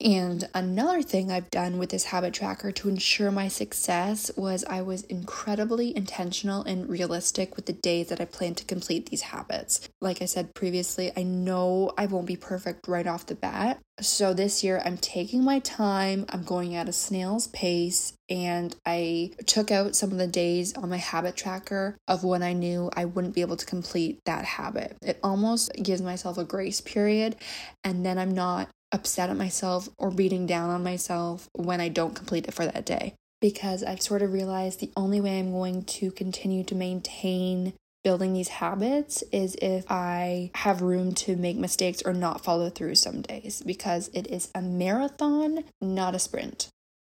And 0.03 0.49
another 0.55 1.03
thing 1.03 1.31
I've 1.31 1.51
done 1.51 1.77
with 1.77 1.91
this 1.91 2.05
habit 2.05 2.33
tracker 2.33 2.71
to 2.71 2.89
ensure 2.89 3.29
my 3.29 3.47
success 3.47 4.31
was 4.35 4.65
I 4.65 4.81
was 4.81 5.03
incredibly 5.03 5.95
intentional 5.95 6.63
and 6.63 6.89
realistic 6.89 7.55
with 7.55 7.67
the 7.67 7.73
days 7.73 8.07
that 8.07 8.19
I 8.19 8.25
plan 8.25 8.55
to 8.55 8.65
complete 8.65 9.09
these 9.09 9.21
habits. 9.21 9.87
Like 10.01 10.21
I 10.21 10.25
said 10.25 10.55
previously, 10.55 11.11
I 11.15 11.21
know 11.21 11.91
I 11.99 12.07
won't 12.07 12.25
be 12.25 12.35
perfect 12.35 12.87
right 12.87 13.05
off 13.05 13.27
the 13.27 13.35
bat. 13.35 13.79
So 13.99 14.33
this 14.33 14.63
year 14.63 14.81
I'm 14.83 14.97
taking 14.97 15.43
my 15.43 15.59
time, 15.59 16.25
I'm 16.29 16.43
going 16.43 16.73
at 16.73 16.89
a 16.89 16.93
snail's 16.93 17.45
pace, 17.47 18.13
and 18.27 18.75
I 18.83 19.33
took 19.45 19.69
out 19.69 19.95
some 19.95 20.11
of 20.11 20.17
the 20.17 20.25
days 20.25 20.75
on 20.75 20.89
my 20.89 20.97
habit 20.97 21.35
tracker 21.35 21.95
of 22.07 22.23
when 22.23 22.41
I 22.41 22.53
knew 22.53 22.89
I 22.95 23.05
wouldn't 23.05 23.35
be 23.35 23.41
able 23.41 23.57
to 23.57 23.65
complete 23.65 24.19
that 24.25 24.45
habit. 24.45 24.97
It 25.03 25.19
almost 25.21 25.71
gives 25.73 26.01
myself 26.01 26.39
a 26.39 26.43
grace 26.43 26.81
period, 26.81 27.35
and 27.83 28.03
then 28.03 28.17
I'm 28.17 28.33
not 28.33 28.69
upset 28.91 29.29
at 29.29 29.37
myself 29.37 29.89
or 29.97 30.11
beating 30.11 30.45
down 30.45 30.69
on 30.69 30.83
myself 30.83 31.49
when 31.53 31.81
I 31.81 31.89
don't 31.89 32.15
complete 32.15 32.47
it 32.47 32.53
for 32.53 32.65
that 32.65 32.85
day. 32.85 33.15
Because 33.39 33.83
I've 33.83 34.01
sort 34.01 34.21
of 34.21 34.33
realized 34.33 34.79
the 34.79 34.91
only 34.95 35.19
way 35.19 35.39
I'm 35.39 35.51
going 35.51 35.83
to 35.83 36.11
continue 36.11 36.63
to 36.65 36.75
maintain 36.75 37.73
building 38.03 38.33
these 38.33 38.47
habits 38.47 39.23
is 39.31 39.55
if 39.61 39.85
I 39.89 40.51
have 40.55 40.81
room 40.81 41.13
to 41.13 41.35
make 41.35 41.57
mistakes 41.57 42.01
or 42.03 42.13
not 42.13 42.43
follow 42.43 42.69
through 42.69 42.95
some 42.95 43.21
days 43.21 43.61
because 43.65 44.09
it 44.13 44.27
is 44.27 44.49
a 44.55 44.61
marathon, 44.61 45.63
not 45.79 46.15
a 46.15 46.19
sprint. 46.19 46.69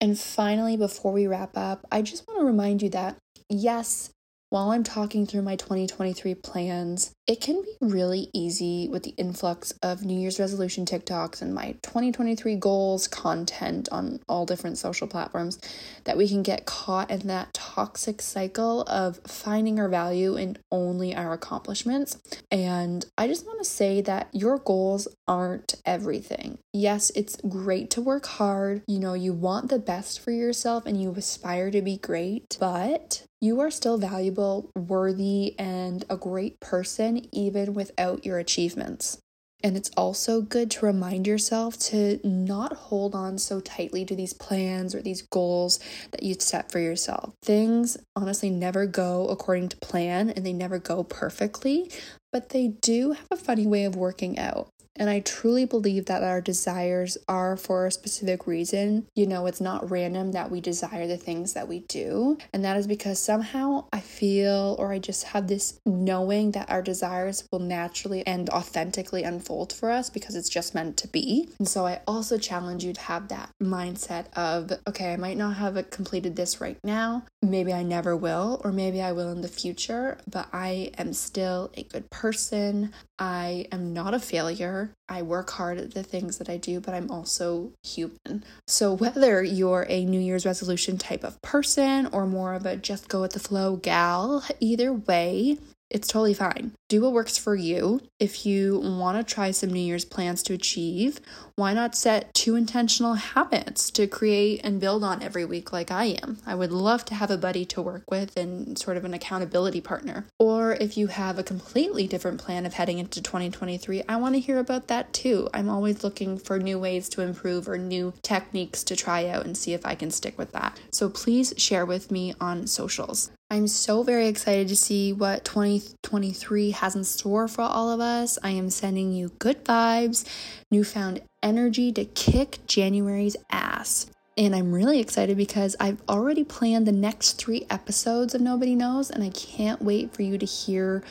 And 0.01 0.19
finally, 0.19 0.77
before 0.77 1.13
we 1.13 1.27
wrap 1.27 1.57
up, 1.57 1.87
I 1.93 2.03
just 2.03 2.27
want 2.27 2.41
to 2.41 2.45
remind 2.45 2.83
you 2.83 2.89
that 2.91 3.17
yes, 3.49 4.11
while 4.51 4.71
I'm 4.71 4.83
talking 4.83 5.27
through 5.27 5.43
my 5.43 5.57
2023 5.57 6.35
plans, 6.35 7.13
it 7.27 7.41
can 7.41 7.63
be 7.63 7.77
really 7.81 8.29
easy 8.33 8.89
with 8.89 9.05
the 9.05 9.15
influx 9.17 9.73
of 9.81 10.05
New 10.05 10.19
Year's 10.19 10.41
resolution 10.41 10.85
TikToks 10.85 11.41
and 11.41 11.55
my 11.55 11.77
2023 11.83 12.57
goals 12.57 13.07
content 13.07 13.89
on 13.93 14.21
all 14.29 14.45
different 14.45 14.77
social 14.77 15.07
platforms 15.07 15.61
that 16.05 16.17
we 16.17 16.29
can 16.29 16.43
get 16.43 16.67
caught 16.67 17.11
in 17.13 17.29
that 17.29 17.55
toxic 17.55 18.21
cycle 18.21 18.83
of 18.83 19.21
finding 19.25 19.79
our 19.79 19.89
value 19.89 20.37
in 20.37 20.59
only 20.73 21.15
our 21.15 21.33
accomplishments. 21.33 22.19
And 22.51 23.07
I 23.17 23.29
just 23.29 23.47
want 23.47 23.61
to 23.61 23.71
say 23.71 24.01
that 24.01 24.29
your 24.33 24.59
goals 24.59 25.07
aren't 25.29 25.77
everything. 25.87 26.59
Yes, 26.73 27.13
it's 27.15 27.37
great 27.49 27.89
to 27.91 28.01
work 28.01 28.27
hard. 28.27 28.83
You 28.89 28.99
know, 28.99 29.15
you 29.15 29.33
want 29.33 29.69
the 29.69 29.79
best 29.79 30.19
for 30.19 30.33
yourself 30.33 30.87
and 30.87 31.01
you 31.01 31.13
aspire 31.13 31.71
to 31.71 31.83
be 31.83 31.99
great, 31.99 32.57
but 32.59 33.25
you 33.43 33.59
are 33.59 33.73
still 33.73 33.99
valuable, 33.99 34.71
worthy, 34.77 35.59
and 35.59 36.05
a 36.09 36.17
great 36.17 36.61
person 36.61 37.12
even 37.33 37.75
without 37.75 38.25
your 38.25 38.38
achievements. 38.38 39.18
And 39.64 39.77
it's 39.77 39.90
also 39.96 40.40
good 40.40 40.70
to 40.72 40.87
remind 40.87 41.27
yourself 41.27 41.79
to 41.90 42.18
not 42.25 42.72
hold 42.72 43.14
on 43.14 43.38
so 43.38 43.61
tightly 43.61 44.05
to 44.05 44.16
these 44.16 44.33
plans 44.33 44.94
or 44.94 45.03
these 45.03 45.22
goals 45.22 45.79
that 46.11 46.22
you 46.25 46.35
set 46.35 46.72
for 46.72 46.81
yourself. 46.81 47.35
Things 47.44 47.96
honestly 48.16 48.51
never 48.51 48.87
go 48.87 49.29
according 49.29 49.68
to 49.68 49.77
plan 49.77 50.31
and 50.31 50.44
they 50.44 50.53
never 50.53 50.79
go 50.79 51.05
perfectly, 51.05 51.90
but 52.33 52.48
they 52.48 52.68
do 52.68 53.12
have 53.12 53.29
a 53.31 53.37
funny 53.37 53.66
way 53.66 53.85
of 53.85 53.94
working 53.94 54.38
out. 54.38 54.68
And 54.96 55.09
I 55.09 55.20
truly 55.20 55.64
believe 55.64 56.07
that 56.07 56.22
our 56.22 56.40
desires 56.40 57.16
are 57.28 57.57
for 57.57 57.87
a 57.87 57.92
specific 57.92 58.46
reason. 58.46 59.07
You 59.14 59.26
know, 59.26 59.46
it's 59.46 59.61
not 59.61 59.90
random 59.90 60.33
that 60.33 60.50
we 60.50 60.61
desire 60.61 61.07
the 61.07 61.16
things 61.16 61.55
that 61.55 61.68
we 61.68 61.81
do. 61.81 62.38
And 62.52 62.64
that 62.64 62.76
is 62.76 62.87
because 62.87 63.18
somehow 63.18 63.87
I 63.92 64.00
feel 64.00 64.76
or 64.78 64.92
I 64.92 64.98
just 64.98 65.24
have 65.24 65.48
this 65.48 65.81
knowing 65.87 66.52
that 66.52 66.70
our 66.70 66.83
desires 66.83 67.48
will 67.50 67.59
naturally 67.59 68.26
and 68.26 68.50
authentically 68.50 69.22
unfold 69.22 69.72
for 69.72 69.90
us 69.90 70.11
because 70.11 70.37
it's 70.37 70.48
just 70.48 70.74
meant 70.74 70.96
to 70.98 71.09
be. 71.09 71.48
And 71.59 71.68
so 71.68 71.87
I 71.87 72.00
also 72.07 72.37
challenge 72.38 72.85
you 72.85 72.92
to 72.92 73.00
have 73.00 73.28
that 73.28 73.50
mindset 73.62 74.26
of, 74.35 74.72
okay, 74.87 75.12
I 75.12 75.16
might 75.16 75.37
not 75.37 75.57
have 75.57 75.90
completed 75.90 76.37
this 76.37 76.61
right 76.61 76.78
now. 76.85 77.24
Maybe 77.40 77.72
I 77.72 77.83
never 77.83 78.16
will, 78.16 78.61
or 78.64 78.72
maybe 78.72 79.00
I 79.00 79.12
will 79.12 79.31
in 79.31 79.40
the 79.40 79.48
future, 79.48 80.18
but 80.31 80.48
I 80.52 80.90
am 80.98 81.12
still 81.12 81.70
a 81.76 81.83
good 81.83 82.11
person. 82.11 82.92
I 83.18 83.66
am 83.70 83.92
not 83.92 84.14
a 84.14 84.18
failure 84.18 84.82
I 85.09 85.23
work 85.23 85.51
hard 85.51 85.79
at 85.79 85.95
the 85.95 86.03
things 86.03 86.38
that 86.38 86.49
I 86.49 86.57
do, 86.57 86.81
but 86.81 86.95
I'm 86.95 87.11
also 87.11 87.73
human. 87.83 88.45
So, 88.66 88.92
whether 88.92 89.42
you're 89.42 89.87
a 89.88 90.05
New 90.05 90.21
Year's 90.21 90.47
resolution 90.47 90.99
type 90.99 91.25
of 91.25 91.40
person 91.42 92.07
or 92.12 92.27
more 92.27 92.55
of 92.55 92.66
a 92.66 92.77
just 92.77 93.09
go 93.09 93.21
with 93.21 93.33
the 93.33 93.40
flow 93.40 93.77
gal, 93.77 94.45
either 94.61 94.92
way, 94.92 95.59
it's 95.92 96.09
totally 96.09 96.35
fine. 96.35 96.72
Do 96.88 97.02
what 97.02 97.12
works 97.12 97.37
for 97.37 97.55
you. 97.55 98.00
If 98.18 98.46
you 98.46 98.81
want 98.81 99.18
to 99.18 99.35
try 99.35 99.50
some 99.50 99.70
New 99.70 99.81
Year's 99.81 100.05
plans 100.05 100.42
to 100.44 100.55
achieve, 100.55 101.20
why 101.55 101.74
not 101.74 101.94
set 101.94 102.33
two 102.33 102.57
intentional 102.57 103.14
habits 103.14 103.90
to 103.92 104.07
create 104.07 104.62
and 104.64 104.81
build 104.81 105.05
on 105.05 105.22
every 105.22 105.44
week 105.44 105.72
like 105.72 105.90
I 105.90 106.16
am? 106.22 106.38
I 106.46 106.55
would 106.55 106.72
love 106.72 107.05
to 107.07 107.14
have 107.14 107.31
a 107.31 107.37
buddy 107.37 107.66
to 107.66 107.83
work 107.83 108.11
with 108.11 108.37
and 108.37 108.78
sort 108.78 108.96
of 108.96 109.05
an 109.05 109.12
accountability 109.12 109.83
partner. 109.83 110.26
Or 110.38 110.72
if 110.72 110.96
you 110.96 111.09
have 111.09 111.38
a 111.38 111.44
completely 111.44 112.07
different 112.07 112.40
plan 112.40 112.64
of 112.64 112.74
heading 112.74 112.98
into 112.98 113.22
2023, 113.22 114.02
I 114.09 114.16
want 114.16 114.35
to 114.35 114.40
hear 114.40 114.59
about 114.59 114.88
that 114.88 115.12
too. 115.12 115.50
I'm 115.52 115.68
always 115.68 116.02
looking 116.02 116.38
for 116.38 116.59
new 116.59 116.78
ways 116.78 117.09
to 117.11 117.20
improve 117.20 117.68
or 117.68 117.76
new 117.76 118.14
techniques 118.22 118.83
to 118.85 118.96
try 118.96 119.28
out 119.28 119.44
and 119.44 119.57
see 119.57 119.74
if 119.74 119.85
I 119.85 119.94
can 119.94 120.11
stick 120.11 120.38
with 120.38 120.52
that. 120.52 120.81
So 120.90 121.11
please 121.11 121.52
share 121.59 121.85
with 121.85 122.11
me 122.11 122.35
on 122.40 122.66
socials. 122.66 123.31
I'm 123.53 123.69
so 123.69 124.03
very 124.03 124.29
excited 124.29 124.69
to 124.69 124.77
see 124.77 125.12
what 125.12 125.45
2023 125.45 126.71
has 126.71 126.97
in 126.97 127.05
store 127.05 127.47
for 127.49 127.61
all 127.61 127.91
of 127.91 128.01
us. 128.01 128.38
I 128.43 128.49
am 128.53 128.71
sending 128.71 129.12
you 129.12 129.29
good 129.38 129.62
vibes, 129.62 130.27
newfound 130.71 131.21
energy 131.43 131.93
to 131.93 132.07
kick 132.07 132.61
January's 132.67 133.37
ass. 133.51 134.07
And 134.38 134.57
I'm 134.57 134.73
really 134.73 135.01
excited 135.01 135.37
because 135.37 135.77
I've 135.79 136.01
already 136.09 136.45
planned 136.45 136.87
the 136.87 136.93
next 136.93 137.33
three 137.33 137.67
episodes 137.69 138.35
of 138.35 138.41
Nobody 138.41 138.75
Knows, 138.75 139.11
and 139.11 139.23
I 139.23 139.29
can't 139.29 139.83
wait 139.83 140.15
for 140.15 140.23
you 140.23 140.38
to 140.38 140.47
hear 140.47 141.05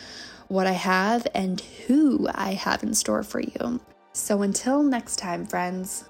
what 0.47 0.65
I 0.65 0.71
have 0.71 1.27
and 1.35 1.61
who 1.85 2.27
I 2.33 2.53
have 2.53 2.81
in 2.81 2.95
store 2.95 3.21
for 3.21 3.39
you. 3.39 3.79
So 4.13 4.41
until 4.41 4.81
next 4.81 5.17
time, 5.17 5.45
friends, 5.45 6.09